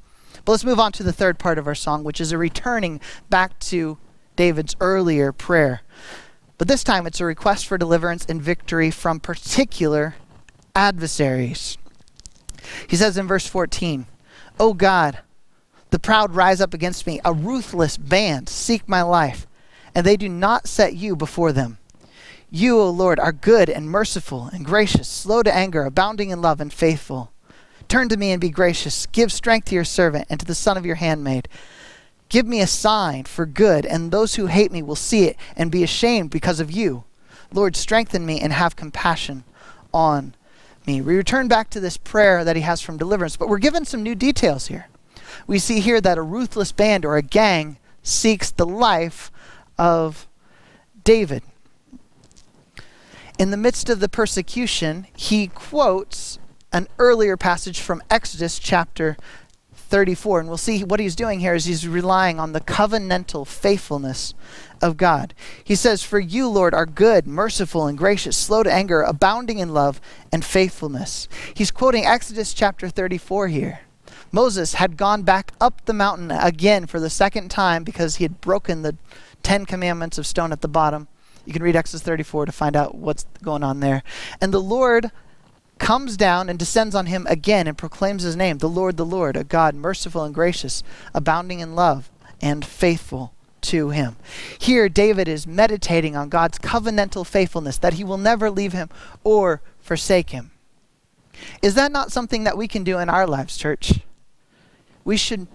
But 0.44 0.52
let's 0.52 0.64
move 0.64 0.80
on 0.80 0.90
to 0.92 1.02
the 1.02 1.12
third 1.12 1.38
part 1.38 1.56
of 1.56 1.68
our 1.68 1.74
song, 1.74 2.02
which 2.02 2.20
is 2.20 2.32
a 2.32 2.38
returning 2.38 3.00
back 3.28 3.58
to 3.60 3.98
David's 4.40 4.74
earlier 4.81 5.33
prayer. 5.33 5.83
But 6.57 6.66
this 6.66 6.83
time 6.83 7.07
it's 7.07 7.20
a 7.20 7.26
request 7.26 7.66
for 7.66 7.76
deliverance 7.76 8.24
and 8.26 8.40
victory 8.40 8.90
from 8.90 9.20
particular 9.20 10.14
adversaries. 10.74 11.76
He 12.88 12.96
says 12.96 13.18
in 13.18 13.26
verse 13.26 13.46
14, 13.46 14.07
O 14.59 14.72
God, 14.72 15.18
the 15.90 15.98
proud 15.98 16.35
rise 16.35 16.62
up 16.62 16.72
against 16.72 17.07
me, 17.07 17.20
a 17.22 17.35
ruthless 17.35 17.98
band 17.98 18.48
seek 18.48 18.88
my 18.88 19.03
life, 19.03 19.46
and 19.94 20.07
they 20.07 20.16
do 20.16 20.26
not 20.26 20.66
set 20.66 20.94
you 20.94 21.14
before 21.14 21.53
them. 21.53 21.76
You, 22.50 22.81
O 22.81 22.88
Lord, 22.88 23.20
are 23.20 23.33
good 23.33 23.68
and 23.68 23.90
merciful 23.90 24.48
and 24.55 24.64
gracious, 24.64 25.07
slow 25.07 25.42
to 25.42 25.55
anger, 25.55 25.85
abounding 25.85 26.31
in 26.31 26.40
love 26.40 26.62
and 26.62 26.72
faithful. 26.72 27.31
Turn 27.88 28.09
to 28.09 28.16
me 28.16 28.31
and 28.31 28.40
be 28.40 28.48
gracious. 28.48 29.05
Give 29.05 29.31
strength 29.31 29.66
to 29.66 29.74
your 29.74 29.85
servant 29.85 30.29
and 30.31 30.40
to 30.40 30.46
the 30.46 30.55
son 30.55 30.79
of 30.79 30.87
your 30.87 30.96
handmaid. 30.96 31.46
Give 32.30 32.46
me 32.46 32.60
a 32.60 32.66
sign 32.66 33.24
for 33.24 33.44
good, 33.44 33.84
and 33.84 34.10
those 34.10 34.36
who 34.36 34.46
hate 34.46 34.72
me 34.72 34.82
will 34.82 34.96
see 34.96 35.24
it 35.24 35.36
and 35.56 35.70
be 35.70 35.82
ashamed 35.82 36.30
because 36.30 36.60
of 36.60 36.70
you. 36.70 37.04
Lord, 37.52 37.74
strengthen 37.74 38.24
me 38.24 38.40
and 38.40 38.52
have 38.52 38.76
compassion 38.76 39.42
on 39.92 40.34
me. 40.86 41.00
We 41.00 41.16
return 41.16 41.48
back 41.48 41.70
to 41.70 41.80
this 41.80 41.96
prayer 41.96 42.44
that 42.44 42.54
he 42.54 42.62
has 42.62 42.80
from 42.80 42.96
deliverance, 42.96 43.36
but 43.36 43.48
we're 43.48 43.58
given 43.58 43.84
some 43.84 44.04
new 44.04 44.14
details 44.14 44.68
here. 44.68 44.88
We 45.48 45.58
see 45.58 45.80
here 45.80 46.00
that 46.00 46.18
a 46.18 46.22
ruthless 46.22 46.70
band 46.70 47.04
or 47.04 47.16
a 47.16 47.22
gang 47.22 47.78
seeks 48.02 48.52
the 48.52 48.66
life 48.66 49.32
of 49.76 50.28
David. 51.02 51.42
In 53.40 53.50
the 53.50 53.56
midst 53.56 53.90
of 53.90 53.98
the 53.98 54.08
persecution, 54.08 55.08
he 55.16 55.48
quotes 55.48 56.38
an 56.72 56.86
earlier 56.98 57.36
passage 57.36 57.80
from 57.80 58.02
Exodus 58.08 58.60
chapter 58.60 59.16
34. 59.90 60.40
And 60.40 60.48
we'll 60.48 60.57
see 60.57 60.83
what 60.85 61.00
he's 61.00 61.16
doing 61.16 61.40
here 61.40 61.55
is 61.55 61.66
he's 61.66 61.87
relying 61.87 62.40
on 62.40 62.53
the 62.53 62.61
covenantal 62.61 63.46
faithfulness 63.46 64.35
of 64.81 64.96
God. 64.96 65.35
He 65.62 65.74
says, 65.74 66.03
For 66.03 66.18
you, 66.18 66.48
Lord, 66.48 66.72
are 66.72 66.87
good, 66.87 67.26
merciful, 67.26 67.87
and 67.87 67.98
gracious, 67.98 68.37
slow 68.37 68.62
to 68.62 68.72
anger, 68.72 69.03
abounding 69.03 69.59
in 69.59 69.74
love 69.74 70.00
and 70.33 70.44
faithfulness. 70.44 71.29
He's 71.53 71.70
quoting 71.70 72.07
Exodus 72.07 72.55
chapter 72.55 72.88
34 72.88 73.48
here. 73.48 73.81
Moses 74.33 74.74
had 74.74 74.96
gone 74.96 75.22
back 75.22 75.53
up 75.61 75.85
the 75.85 75.92
mountain 75.92 76.31
again 76.31 76.87
for 76.87 77.00
the 77.00 77.11
second 77.11 77.50
time 77.50 77.83
because 77.83 78.16
he 78.16 78.24
had 78.24 78.40
broken 78.40 78.83
the 78.83 78.96
Ten 79.42 79.66
Commandments 79.66 80.18
of 80.18 80.26
stone 80.26 80.53
at 80.53 80.61
the 80.61 80.68
bottom. 80.68 81.09
You 81.44 81.53
can 81.53 81.62
read 81.62 81.76
Exodus 81.76 82.03
34 82.03 82.46
to 82.46 82.53
find 82.53 82.76
out 82.76 82.94
what's 82.94 83.26
going 83.42 83.64
on 83.64 83.81
there. 83.81 84.03
And 84.40 84.53
the 84.53 84.61
Lord 84.61 85.11
comes 85.80 86.16
down 86.16 86.48
and 86.48 86.58
descends 86.58 86.94
on 86.94 87.06
him 87.06 87.26
again 87.28 87.66
and 87.66 87.76
proclaims 87.76 88.22
his 88.22 88.36
name, 88.36 88.58
the 88.58 88.68
Lord, 88.68 88.96
the 88.96 89.04
Lord, 89.04 89.36
a 89.36 89.42
God 89.42 89.74
merciful 89.74 90.22
and 90.22 90.32
gracious, 90.32 90.84
abounding 91.12 91.58
in 91.58 91.74
love 91.74 92.10
and 92.40 92.64
faithful 92.64 93.34
to 93.62 93.90
him. 93.90 94.16
Here, 94.58 94.88
David 94.88 95.26
is 95.26 95.46
meditating 95.46 96.14
on 96.14 96.28
God's 96.28 96.58
covenantal 96.58 97.26
faithfulness, 97.26 97.78
that 97.78 97.94
he 97.94 98.04
will 98.04 98.18
never 98.18 98.50
leave 98.50 98.72
him 98.72 98.88
or 99.24 99.62
forsake 99.80 100.30
him. 100.30 100.52
Is 101.62 101.74
that 101.74 101.90
not 101.90 102.12
something 102.12 102.44
that 102.44 102.56
we 102.56 102.68
can 102.68 102.84
do 102.84 102.98
in 102.98 103.08
our 103.08 103.26
lives, 103.26 103.56
church? 103.56 104.00
We 105.04 105.16
should 105.16 105.48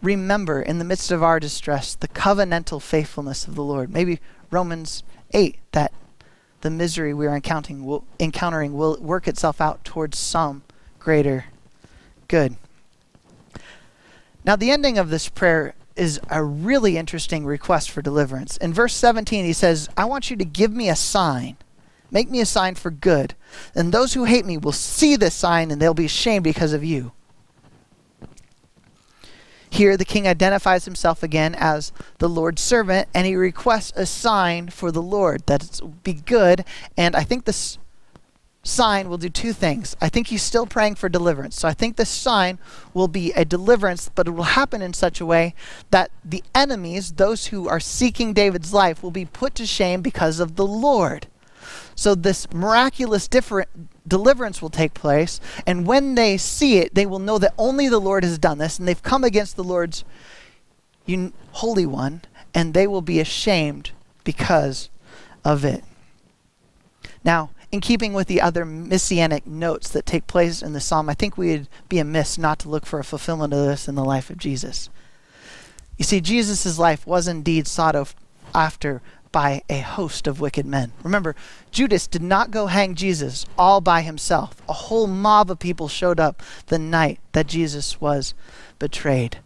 remember 0.00 0.60
in 0.60 0.78
the 0.78 0.84
midst 0.84 1.12
of 1.12 1.22
our 1.22 1.38
distress 1.38 1.94
the 1.94 2.08
covenantal 2.08 2.82
faithfulness 2.82 3.46
of 3.46 3.54
the 3.54 3.62
Lord. 3.62 3.92
Maybe 3.92 4.18
Romans 4.50 5.02
8, 5.32 5.58
that 5.72 5.92
the 6.62 6.70
misery 6.70 7.12
we 7.12 7.26
are 7.26 7.34
encountering 7.34 7.84
will, 7.84 8.04
encountering 8.18 8.74
will 8.74 8.96
work 9.00 9.28
itself 9.28 9.60
out 9.60 9.84
towards 9.84 10.18
some 10.18 10.62
greater 10.98 11.46
good. 12.28 12.56
Now, 14.44 14.56
the 14.56 14.70
ending 14.70 14.98
of 14.98 15.10
this 15.10 15.28
prayer 15.28 15.74
is 15.94 16.20
a 16.30 16.42
really 16.42 16.96
interesting 16.96 17.44
request 17.44 17.90
for 17.90 18.00
deliverance. 18.00 18.56
In 18.56 18.72
verse 18.72 18.94
17, 18.94 19.44
he 19.44 19.52
says, 19.52 19.88
I 19.96 20.04
want 20.06 20.30
you 20.30 20.36
to 20.36 20.44
give 20.44 20.72
me 20.72 20.88
a 20.88 20.96
sign. 20.96 21.56
Make 22.10 22.30
me 22.30 22.40
a 22.40 22.46
sign 22.46 22.74
for 22.74 22.90
good. 22.90 23.34
And 23.74 23.92
those 23.92 24.14
who 24.14 24.24
hate 24.24 24.46
me 24.46 24.56
will 24.56 24.72
see 24.72 25.16
this 25.16 25.34
sign 25.34 25.70
and 25.70 25.80
they'll 25.80 25.94
be 25.94 26.06
ashamed 26.06 26.44
because 26.44 26.72
of 26.72 26.84
you. 26.84 27.12
Here, 29.72 29.96
the 29.96 30.04
king 30.04 30.28
identifies 30.28 30.84
himself 30.84 31.22
again 31.22 31.54
as 31.58 31.92
the 32.18 32.28
Lord's 32.28 32.60
servant, 32.60 33.08
and 33.14 33.26
he 33.26 33.34
requests 33.34 33.90
a 33.96 34.04
sign 34.04 34.68
for 34.68 34.92
the 34.92 35.00
Lord 35.00 35.46
that 35.46 35.62
it 35.62 36.04
be 36.04 36.12
good. 36.12 36.66
And 36.94 37.16
I 37.16 37.22
think 37.22 37.46
this 37.46 37.78
sign 38.62 39.08
will 39.08 39.16
do 39.16 39.30
two 39.30 39.54
things. 39.54 39.96
I 39.98 40.10
think 40.10 40.26
he's 40.26 40.42
still 40.42 40.66
praying 40.66 40.96
for 40.96 41.08
deliverance. 41.08 41.58
So 41.58 41.68
I 41.68 41.72
think 41.72 41.96
this 41.96 42.10
sign 42.10 42.58
will 42.92 43.08
be 43.08 43.32
a 43.32 43.46
deliverance, 43.46 44.10
but 44.14 44.28
it 44.28 44.32
will 44.32 44.44
happen 44.44 44.82
in 44.82 44.92
such 44.92 45.22
a 45.22 45.26
way 45.26 45.54
that 45.90 46.10
the 46.22 46.44
enemies, 46.54 47.12
those 47.12 47.46
who 47.46 47.66
are 47.66 47.80
seeking 47.80 48.34
David's 48.34 48.74
life, 48.74 49.02
will 49.02 49.10
be 49.10 49.24
put 49.24 49.54
to 49.54 49.64
shame 49.64 50.02
because 50.02 50.38
of 50.38 50.56
the 50.56 50.66
Lord. 50.66 51.28
So 51.94 52.14
this 52.14 52.50
miraculous 52.52 53.28
deliverance 54.06 54.62
will 54.62 54.70
take 54.70 54.94
place, 54.94 55.40
and 55.66 55.86
when 55.86 56.14
they 56.14 56.36
see 56.36 56.78
it, 56.78 56.94
they 56.94 57.06
will 57.06 57.18
know 57.18 57.38
that 57.38 57.54
only 57.58 57.88
the 57.88 58.00
Lord 58.00 58.24
has 58.24 58.38
done 58.38 58.58
this, 58.58 58.78
and 58.78 58.88
they've 58.88 59.02
come 59.02 59.24
against 59.24 59.56
the 59.56 59.64
Lord's 59.64 60.04
un- 61.06 61.32
Holy 61.52 61.86
One, 61.86 62.22
and 62.54 62.74
they 62.74 62.86
will 62.86 63.02
be 63.02 63.20
ashamed 63.20 63.90
because 64.24 64.90
of 65.44 65.64
it. 65.64 65.84
Now, 67.24 67.50
in 67.70 67.80
keeping 67.80 68.12
with 68.12 68.26
the 68.26 68.40
other 68.40 68.64
messianic 68.64 69.46
notes 69.46 69.88
that 69.90 70.04
take 70.04 70.26
place 70.26 70.60
in 70.62 70.74
the 70.74 70.80
psalm, 70.80 71.08
I 71.08 71.14
think 71.14 71.38
we'd 71.38 71.68
be 71.88 71.98
amiss 71.98 72.36
not 72.36 72.58
to 72.60 72.68
look 72.68 72.84
for 72.84 72.98
a 72.98 73.04
fulfillment 73.04 73.54
of 73.54 73.64
this 73.66 73.88
in 73.88 73.94
the 73.94 74.04
life 74.04 74.28
of 74.28 74.36
Jesus. 74.36 74.90
You 75.96 76.04
see, 76.04 76.20
Jesus' 76.20 76.78
life 76.78 77.06
was 77.06 77.26
indeed 77.26 77.66
sought 77.66 78.14
after 78.54 79.00
by 79.32 79.62
a 79.68 79.80
host 79.80 80.26
of 80.26 80.40
wicked 80.40 80.66
men. 80.66 80.92
Remember, 81.02 81.34
Judas 81.70 82.06
did 82.06 82.22
not 82.22 82.50
go 82.50 82.66
hang 82.66 82.94
Jesus 82.94 83.46
all 83.58 83.80
by 83.80 84.02
himself. 84.02 84.54
A 84.68 84.74
whole 84.74 85.06
mob 85.06 85.50
of 85.50 85.58
people 85.58 85.88
showed 85.88 86.20
up 86.20 86.42
the 86.66 86.78
night 86.78 87.18
that 87.32 87.46
Jesus 87.46 88.00
was 88.00 88.34
betrayed. 88.78 89.38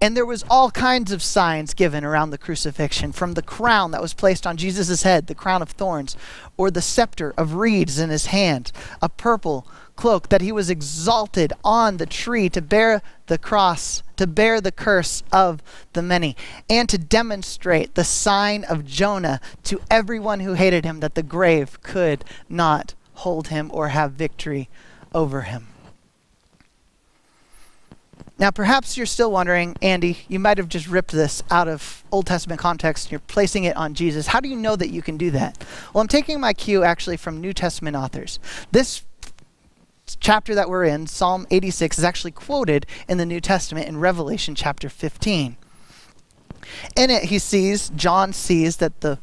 And 0.00 0.16
there 0.16 0.26
was 0.26 0.44
all 0.48 0.70
kinds 0.70 1.12
of 1.12 1.22
signs 1.22 1.74
given 1.74 2.04
around 2.04 2.30
the 2.30 2.38
crucifixion, 2.38 3.12
from 3.12 3.34
the 3.34 3.42
crown 3.42 3.90
that 3.90 4.02
was 4.02 4.14
placed 4.14 4.46
on 4.46 4.56
Jesus' 4.56 5.02
head, 5.02 5.26
the 5.26 5.34
crown 5.34 5.62
of 5.62 5.70
thorns, 5.70 6.16
or 6.56 6.70
the 6.70 6.82
scepter 6.82 7.34
of 7.36 7.54
reeds 7.54 7.98
in 7.98 8.10
his 8.10 8.26
hand, 8.26 8.72
a 9.02 9.08
purple 9.08 9.66
cloak, 9.96 10.28
that 10.28 10.42
he 10.42 10.52
was 10.52 10.70
exalted 10.70 11.52
on 11.64 11.96
the 11.96 12.06
tree 12.06 12.48
to 12.50 12.62
bear 12.62 13.02
the 13.26 13.38
cross, 13.38 14.02
to 14.16 14.26
bear 14.26 14.60
the 14.60 14.72
curse 14.72 15.22
of 15.32 15.62
the 15.94 16.02
many, 16.02 16.36
and 16.70 16.88
to 16.88 16.98
demonstrate 16.98 17.94
the 17.94 18.04
sign 18.04 18.64
of 18.64 18.84
Jonah 18.84 19.40
to 19.64 19.80
everyone 19.90 20.40
who 20.40 20.54
hated 20.54 20.84
him 20.84 21.00
that 21.00 21.14
the 21.14 21.22
grave 21.22 21.80
could 21.82 22.24
not 22.48 22.94
hold 23.14 23.48
him 23.48 23.70
or 23.72 23.88
have 23.88 24.12
victory 24.12 24.68
over 25.14 25.42
him. 25.42 25.68
Now, 28.38 28.50
perhaps 28.50 28.98
you're 28.98 29.06
still 29.06 29.32
wondering, 29.32 29.76
Andy, 29.80 30.18
you 30.28 30.38
might 30.38 30.58
have 30.58 30.68
just 30.68 30.86
ripped 30.88 31.12
this 31.12 31.42
out 31.50 31.68
of 31.68 32.04
Old 32.12 32.26
Testament 32.26 32.60
context 32.60 33.06
and 33.06 33.12
you're 33.12 33.20
placing 33.20 33.64
it 33.64 33.74
on 33.76 33.94
Jesus. 33.94 34.26
How 34.26 34.40
do 34.40 34.48
you 34.48 34.56
know 34.56 34.76
that 34.76 34.90
you 34.90 35.00
can 35.00 35.16
do 35.16 35.30
that? 35.30 35.56
Well, 35.94 36.02
I'm 36.02 36.08
taking 36.08 36.38
my 36.38 36.52
cue 36.52 36.84
actually 36.84 37.16
from 37.16 37.40
New 37.40 37.54
Testament 37.54 37.96
authors. 37.96 38.38
This 38.72 39.04
chapter 40.14 40.54
that 40.54 40.68
we're 40.68 40.84
in, 40.84 41.06
Psalm 41.06 41.46
86, 41.50 41.98
is 41.98 42.04
actually 42.04 42.30
quoted 42.30 42.86
in 43.08 43.18
the 43.18 43.26
New 43.26 43.40
Testament 43.40 43.88
in 43.88 43.98
Revelation 43.98 44.54
chapter 44.54 44.88
15. 44.88 45.56
In 46.96 47.10
it, 47.10 47.24
he 47.24 47.38
sees, 47.38 47.88
John 47.90 48.32
sees 48.32 48.76
that 48.76 49.00
the 49.00 49.18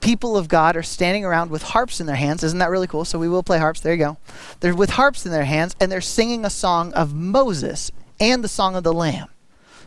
people 0.00 0.36
of 0.36 0.48
God 0.48 0.76
are 0.76 0.82
standing 0.82 1.24
around 1.24 1.50
with 1.50 1.62
harps 1.62 2.00
in 2.00 2.06
their 2.06 2.16
hands. 2.16 2.42
Isn't 2.42 2.58
that 2.58 2.70
really 2.70 2.86
cool? 2.86 3.04
So 3.04 3.18
we 3.18 3.28
will 3.28 3.42
play 3.42 3.58
harps. 3.58 3.80
There 3.80 3.92
you 3.92 3.98
go. 3.98 4.18
They're 4.60 4.74
with 4.74 4.90
harps 4.90 5.24
in 5.24 5.32
their 5.32 5.44
hands, 5.44 5.74
and 5.80 5.90
they're 5.90 6.00
singing 6.00 6.44
a 6.44 6.50
song 6.50 6.92
of 6.94 7.14
Moses 7.14 7.90
and 8.18 8.44
the 8.44 8.48
song 8.48 8.76
of 8.76 8.84
the 8.84 8.92
Lamb. 8.92 9.28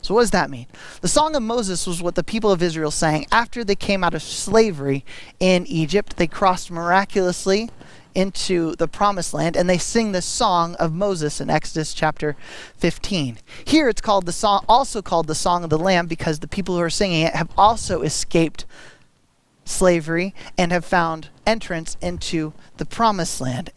So, 0.02 0.13
what 0.13 0.22
does 0.22 0.32
that 0.32 0.50
mean? 0.50 0.67
The 1.00 1.08
Song 1.08 1.34
of 1.34 1.41
Moses 1.41 1.88
was 1.88 2.02
what 2.02 2.15
the 2.15 2.26
people 2.26 2.52
of 2.52 2.62
Israel 2.62 2.91
sang 2.91 3.26
after 3.32 3.63
they 3.63 3.76
came 3.76 4.04
out 4.04 4.13
of 4.13 4.22
slavery 4.22 5.06
in 5.39 5.65
Egypt. 5.65 6.17
They 6.17 6.28
crossed 6.28 6.69
miraculously 6.69 7.69
into 8.15 8.76
the 8.76 8.88
promised 8.88 9.34
land 9.34 9.56
and 9.56 9.69
they 9.69 9.78
sing 9.78 10.12
the 10.12 10.21
song 10.21 10.76
of 10.76 10.93
Moses 10.93 11.41
in 11.41 11.49
Exodus 11.49 11.93
chapter 11.93 12.36
15. 12.78 13.38
Here 13.65 13.89
it's 13.89 14.02
called 14.02 14.26
the 14.26 14.32
song 14.32 14.63
also 14.67 15.02
called 15.02 15.28
the 15.28 15.36
song 15.36 15.63
of 15.63 15.69
the 15.69 15.78
lamb 15.78 16.08
because 16.08 16.39
the 16.39 16.47
people 16.47 16.76
who 16.76 16.82
are 16.82 16.89
singing 16.89 17.21
it 17.21 17.36
have 17.36 17.49
also 17.58 18.02
escaped 18.02 18.65
slavery 19.65 20.34
and 20.58 20.71
have 20.71 20.86
found 20.86 21.30
entrance 21.45 21.97
into 22.02 22.54
the 22.78 22.86
promised 22.86 23.39
land. 23.39 23.71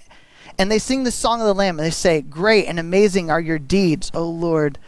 And 0.59 0.70
they 0.70 0.79
sing 0.79 1.05
the 1.05 1.11
song 1.11 1.40
of 1.40 1.46
the 1.46 1.55
lamb 1.55 1.79
and 1.79 1.87
they 1.87 1.90
say, 1.90 2.22
"Great 2.22 2.66
and 2.66 2.79
amazing 2.79 3.31
are 3.31 3.40
your 3.40 3.59
deeds, 3.59 4.11
O 4.14 4.29
Lord 4.29 4.79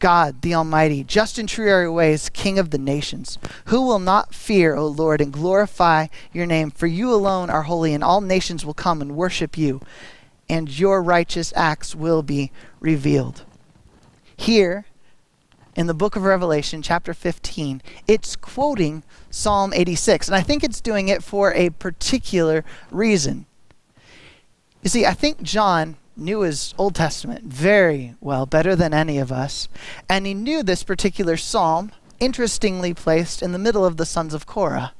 God 0.00 0.42
the 0.42 0.54
Almighty, 0.54 1.04
just 1.04 1.38
and 1.38 1.48
true 1.48 1.70
are 1.70 1.82
your 1.82 1.92
ways, 1.92 2.30
King 2.30 2.58
of 2.58 2.70
the 2.70 2.78
nations. 2.78 3.38
Who 3.66 3.82
will 3.82 3.98
not 3.98 4.34
fear, 4.34 4.74
O 4.74 4.86
Lord, 4.86 5.20
and 5.20 5.32
glorify 5.32 6.08
your 6.32 6.46
name? 6.46 6.70
For 6.70 6.86
you 6.86 7.12
alone 7.12 7.50
are 7.50 7.62
holy, 7.62 7.94
and 7.94 8.02
all 8.02 8.20
nations 8.20 8.64
will 8.64 8.74
come 8.74 9.00
and 9.00 9.14
worship 9.14 9.56
you, 9.56 9.80
and 10.48 10.76
your 10.76 11.02
righteous 11.02 11.52
acts 11.54 11.94
will 11.94 12.22
be 12.22 12.50
revealed. 12.80 13.44
Here, 14.36 14.86
in 15.76 15.86
the 15.86 15.94
book 15.94 16.16
of 16.16 16.24
Revelation, 16.24 16.82
chapter 16.82 17.14
15, 17.14 17.82
it's 18.08 18.36
quoting 18.36 19.04
Psalm 19.30 19.72
86, 19.74 20.28
and 20.28 20.34
I 20.34 20.40
think 20.40 20.64
it's 20.64 20.80
doing 20.80 21.08
it 21.08 21.22
for 21.22 21.52
a 21.54 21.70
particular 21.70 22.64
reason. 22.90 23.46
You 24.82 24.88
see, 24.88 25.04
I 25.04 25.12
think 25.12 25.42
John 25.42 25.96
knew 26.20 26.40
his 26.40 26.74
Old 26.78 26.94
Testament 26.94 27.44
very 27.44 28.14
well, 28.20 28.46
better 28.46 28.76
than 28.76 28.94
any 28.94 29.18
of 29.18 29.32
us, 29.32 29.68
and 30.08 30.26
he 30.26 30.34
knew 30.34 30.62
this 30.62 30.82
particular 30.82 31.36
psalm, 31.36 31.92
interestingly 32.18 32.92
placed 32.94 33.42
in 33.42 33.52
the 33.52 33.58
middle 33.58 33.84
of 33.84 33.96
the 33.96 34.06
sons 34.06 34.34
of 34.34 34.46
Korah. 34.46 34.92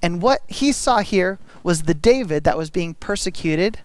And 0.00 0.22
what 0.22 0.42
he 0.48 0.72
saw 0.72 1.00
here 1.00 1.38
was 1.62 1.82
the 1.82 1.94
David 1.94 2.44
that 2.44 2.58
was 2.58 2.70
being 2.70 2.94
persecuted 2.94 3.80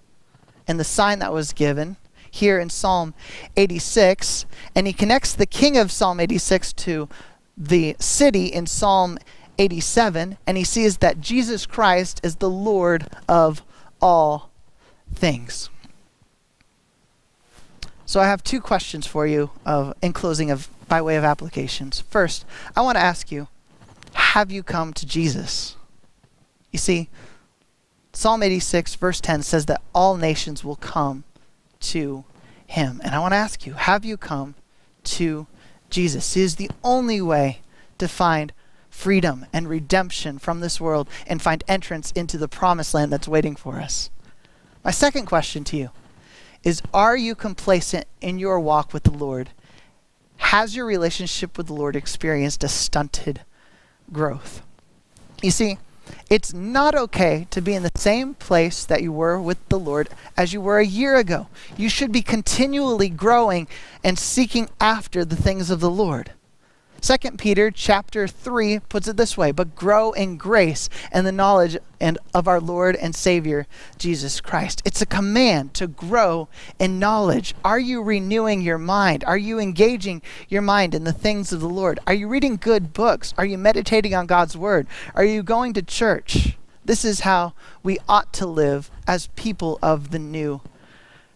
and 0.67 0.79
the 0.79 0.83
sign 0.83 1.19
that 1.19 1.33
was 1.33 1.53
given 1.53 1.97
here 2.29 2.59
in 2.59 2.69
Psalm 2.69 3.13
86, 3.55 4.45
and 4.75 4.87
he 4.87 4.93
connects 4.93 5.33
the 5.33 5.45
king 5.45 5.77
of 5.77 5.91
Psalm 5.91 6.19
86 6.19 6.73
to 6.73 7.09
the 7.57 7.95
city 7.99 8.45
in 8.45 8.67
Psalm 8.67 9.17
87, 9.57 10.37
and 10.45 10.57
he 10.57 10.63
sees 10.63 10.97
that 10.97 11.19
Jesus 11.19 11.65
Christ 11.65 12.19
is 12.23 12.35
the 12.35 12.49
Lord 12.49 13.07
of 13.27 13.63
all 14.01 14.51
things. 15.13 15.69
So 18.07 18.21
I 18.21 18.25
have 18.25 18.41
two 18.41 18.61
questions 18.61 19.05
for 19.05 19.27
you 19.27 19.51
of, 19.65 19.93
in 20.01 20.13
closing 20.13 20.49
of 20.49 20.69
by 20.87 21.01
way 21.01 21.17
of 21.17 21.25
applications. 21.25 21.99
First, 21.99 22.45
I 22.73 22.81
want 22.81 22.95
to 22.95 23.03
ask 23.03 23.33
you, 23.33 23.49
have 24.13 24.49
you 24.49 24.63
come 24.63 24.93
to 24.93 25.05
Jesus? 25.05 25.75
You 26.71 26.79
see, 26.79 27.09
Psalm 28.13 28.43
86 28.43 28.95
verse 28.95 29.19
10 29.19 29.43
says 29.43 29.65
that 29.65 29.81
all 29.93 30.15
nations 30.15 30.63
will 30.63 30.77
come 30.77 31.25
to 31.81 32.23
him. 32.65 33.01
And 33.03 33.13
I 33.13 33.19
want 33.19 33.33
to 33.33 33.37
ask 33.37 33.65
you, 33.65 33.73
have 33.73 34.05
you 34.05 34.15
come 34.15 34.55
to 35.03 35.45
Jesus? 35.89 36.33
He 36.33 36.43
is 36.43 36.55
the 36.55 36.71
only 36.85 37.21
way 37.21 37.59
to 37.97 38.07
find 38.07 38.53
freedom 38.89 39.45
and 39.51 39.67
redemption 39.67 40.39
from 40.39 40.61
this 40.61 40.79
world 40.79 41.09
and 41.27 41.41
find 41.41 41.61
entrance 41.67 42.13
into 42.13 42.37
the 42.37 42.47
promised 42.47 42.93
land 42.93 43.11
that's 43.11 43.27
waiting 43.27 43.57
for 43.57 43.81
us. 43.81 44.09
My 44.85 44.91
second 44.91 45.25
question 45.25 45.65
to 45.65 45.75
you 45.75 45.89
is 46.63 46.81
are 46.93 47.17
you 47.17 47.35
complacent 47.35 48.05
in 48.21 48.39
your 48.39 48.59
walk 48.59 48.93
with 48.93 49.03
the 49.03 49.11
Lord? 49.11 49.49
Has 50.37 50.75
your 50.75 50.85
relationship 50.85 51.57
with 51.57 51.67
the 51.67 51.73
Lord 51.73 51.95
experienced 51.95 52.63
a 52.63 52.67
stunted 52.67 53.41
growth? 54.11 54.61
You 55.41 55.51
see, 55.51 55.77
it's 56.29 56.53
not 56.53 56.95
okay 56.95 57.47
to 57.51 57.61
be 57.61 57.73
in 57.73 57.83
the 57.83 57.91
same 57.95 58.33
place 58.33 58.85
that 58.85 59.01
you 59.01 59.11
were 59.11 59.39
with 59.41 59.57
the 59.69 59.79
Lord 59.79 60.09
as 60.35 60.53
you 60.53 60.61
were 60.61 60.79
a 60.79 60.85
year 60.85 61.15
ago. 61.15 61.47
You 61.75 61.89
should 61.89 62.11
be 62.11 62.21
continually 62.21 63.09
growing 63.09 63.67
and 64.03 64.17
seeking 64.17 64.69
after 64.79 65.25
the 65.25 65.35
things 65.35 65.69
of 65.69 65.79
the 65.79 65.89
Lord. 65.89 66.31
Second 67.01 67.37
Peter 67.37 67.69
chapter 67.69 68.27
3 68.27 68.79
puts 68.79 69.07
it 69.07 69.17
this 69.17 69.37
way, 69.37 69.51
but 69.51 69.75
grow 69.75 70.11
in 70.13 70.35
grace 70.35 70.89
and 71.11 71.27
the 71.27 71.31
knowledge 71.31 71.77
and 71.99 72.17
of 72.33 72.47
our 72.47 72.59
Lord 72.59 72.95
and 72.95 73.15
Savior 73.15 73.67
Jesus 73.97 74.41
Christ. 74.41 74.81
It's 74.83 75.01
a 75.01 75.05
command 75.05 75.73
to 75.75 75.87
grow 75.87 76.47
in 76.79 76.97
knowledge. 76.99 77.53
Are 77.63 77.79
you 77.79 78.01
renewing 78.01 78.61
your 78.61 78.79
mind? 78.79 79.23
Are 79.25 79.37
you 79.37 79.59
engaging 79.59 80.21
your 80.49 80.63
mind 80.63 80.95
in 80.95 81.03
the 81.03 81.13
things 81.13 81.53
of 81.53 81.61
the 81.61 81.69
Lord? 81.69 81.99
Are 82.07 82.13
you 82.13 82.27
reading 82.27 82.57
good 82.57 82.93
books? 82.93 83.33
Are 83.37 83.45
you 83.45 83.57
meditating 83.57 84.15
on 84.15 84.25
God's 84.25 84.57
word? 84.57 84.87
Are 85.13 85.25
you 85.25 85.43
going 85.43 85.73
to 85.73 85.83
church? 85.83 86.57
This 86.83 87.05
is 87.05 87.21
how 87.21 87.53
we 87.83 87.99
ought 88.09 88.33
to 88.33 88.45
live 88.45 88.89
as 89.05 89.27
people 89.35 89.77
of 89.83 90.11
the 90.11 90.19
new 90.19 90.61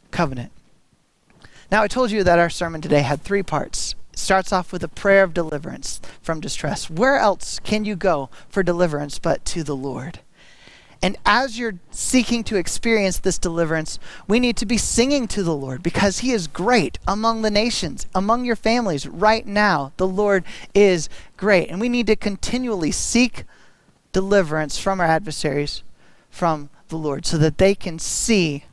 covenant. 0.10 0.52
Now, 1.72 1.84
I 1.84 1.88
told 1.88 2.12
you 2.12 2.24
that 2.24 2.40
our 2.40 2.50
sermon 2.50 2.82
today 2.82 3.02
had 3.02 3.22
three 3.22 3.44
parts 3.44 3.96
starts 4.16 4.52
off 4.52 4.72
with 4.72 4.84
a 4.84 4.88
prayer 4.88 5.24
of 5.24 5.34
deliverance 5.34 6.02
from 6.22 6.40
distress. 6.40 6.90
Where 6.90 7.18
else 7.18 7.60
can 7.60 7.86
you 7.86 7.96
go 7.96 8.30
for 8.50 8.64
deliverance 8.64 9.20
but 9.20 9.44
to 9.46 9.64
the 9.64 9.76
Lord? 9.76 10.20
And 11.04 11.18
as 11.26 11.58
you're 11.58 11.80
seeking 11.90 12.44
to 12.44 12.58
experience 12.58 13.18
this 13.18 13.40
deliverance, 13.40 13.98
we 14.28 14.40
need 14.40 14.56
to 14.58 14.68
be 14.68 14.78
singing 14.78 15.28
to 15.30 15.42
the 15.42 15.56
Lord 15.56 15.82
because 15.82 16.20
He 16.20 16.32
is 16.32 16.46
great 16.46 17.00
among 17.08 17.42
the 17.42 17.50
nations, 17.50 18.06
among 18.14 18.46
your 18.46 18.56
families 18.56 19.08
right 19.08 19.46
now. 19.46 19.94
The 19.98 20.08
Lord 20.08 20.44
is 20.76 21.10
great. 21.38 21.70
And 21.70 21.82
we 21.82 21.90
need 21.90 22.06
to 22.08 22.16
continually 22.16 22.92
seek 22.92 23.46
deliverance 24.12 24.78
from 24.78 25.00
our 25.00 25.08
adversaries, 25.08 25.82
from 26.30 26.70
the 26.90 26.98
Lord, 26.98 27.26
so 27.26 27.38
that 27.40 27.58
they 27.58 27.74
can 27.74 27.98
see 27.98 28.66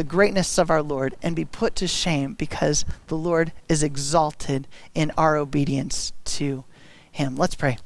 the 0.00 0.04
greatness 0.04 0.56
of 0.56 0.70
our 0.70 0.82
Lord 0.82 1.14
and 1.20 1.36
be 1.36 1.44
put 1.44 1.76
to 1.76 1.86
shame 1.86 2.32
because 2.32 2.86
the 3.08 3.18
Lord 3.18 3.52
is 3.68 3.82
exalted 3.82 4.66
in 4.94 5.12
our 5.18 5.36
obedience 5.36 6.14
to 6.24 6.64
him. 7.12 7.36
Let's 7.36 7.54
pray. 7.54 7.76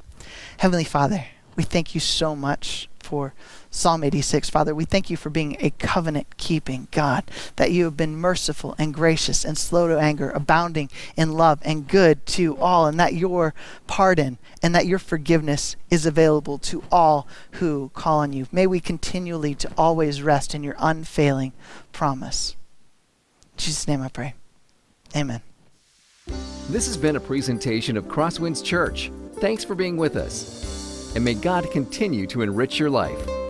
Heavenly 0.58 0.84
Father, 0.84 1.24
we 1.56 1.64
thank 1.64 1.92
you 1.92 2.00
so 2.00 2.36
much 2.36 2.88
for 3.04 3.34
Psalm 3.70 4.02
86. 4.02 4.50
Father, 4.50 4.74
we 4.74 4.84
thank 4.84 5.10
you 5.10 5.16
for 5.16 5.30
being 5.30 5.56
a 5.60 5.70
covenant 5.70 6.36
keeping 6.36 6.88
God, 6.90 7.24
that 7.56 7.70
you 7.70 7.84
have 7.84 7.96
been 7.96 8.16
merciful 8.16 8.74
and 8.78 8.94
gracious 8.94 9.44
and 9.44 9.56
slow 9.58 9.86
to 9.88 9.98
anger, 9.98 10.30
abounding 10.30 10.90
in 11.16 11.32
love 11.32 11.60
and 11.62 11.86
good 11.86 12.24
to 12.26 12.56
all, 12.58 12.86
and 12.86 12.98
that 12.98 13.14
your 13.14 13.54
pardon 13.86 14.38
and 14.62 14.74
that 14.74 14.86
your 14.86 14.98
forgiveness 14.98 15.76
is 15.90 16.06
available 16.06 16.58
to 16.58 16.82
all 16.90 17.28
who 17.52 17.90
call 17.94 18.20
on 18.20 18.32
you. 18.32 18.46
May 18.50 18.66
we 18.66 18.80
continually 18.80 19.54
to 19.56 19.70
always 19.76 20.22
rest 20.22 20.54
in 20.54 20.64
your 20.64 20.76
unfailing 20.78 21.52
promise. 21.92 22.56
In 23.52 23.58
Jesus' 23.58 23.86
name 23.86 24.00
I 24.00 24.08
pray. 24.08 24.34
Amen. 25.14 25.42
This 26.70 26.86
has 26.86 26.96
been 26.96 27.16
a 27.16 27.20
presentation 27.20 27.96
of 27.96 28.06
Crosswinds 28.06 28.64
Church. 28.64 29.12
Thanks 29.34 29.62
for 29.62 29.74
being 29.74 29.96
with 29.96 30.16
us. 30.16 30.83
And 31.14 31.24
may 31.24 31.34
God 31.34 31.70
continue 31.70 32.26
to 32.28 32.42
enrich 32.42 32.78
your 32.78 32.90
life. 32.90 33.43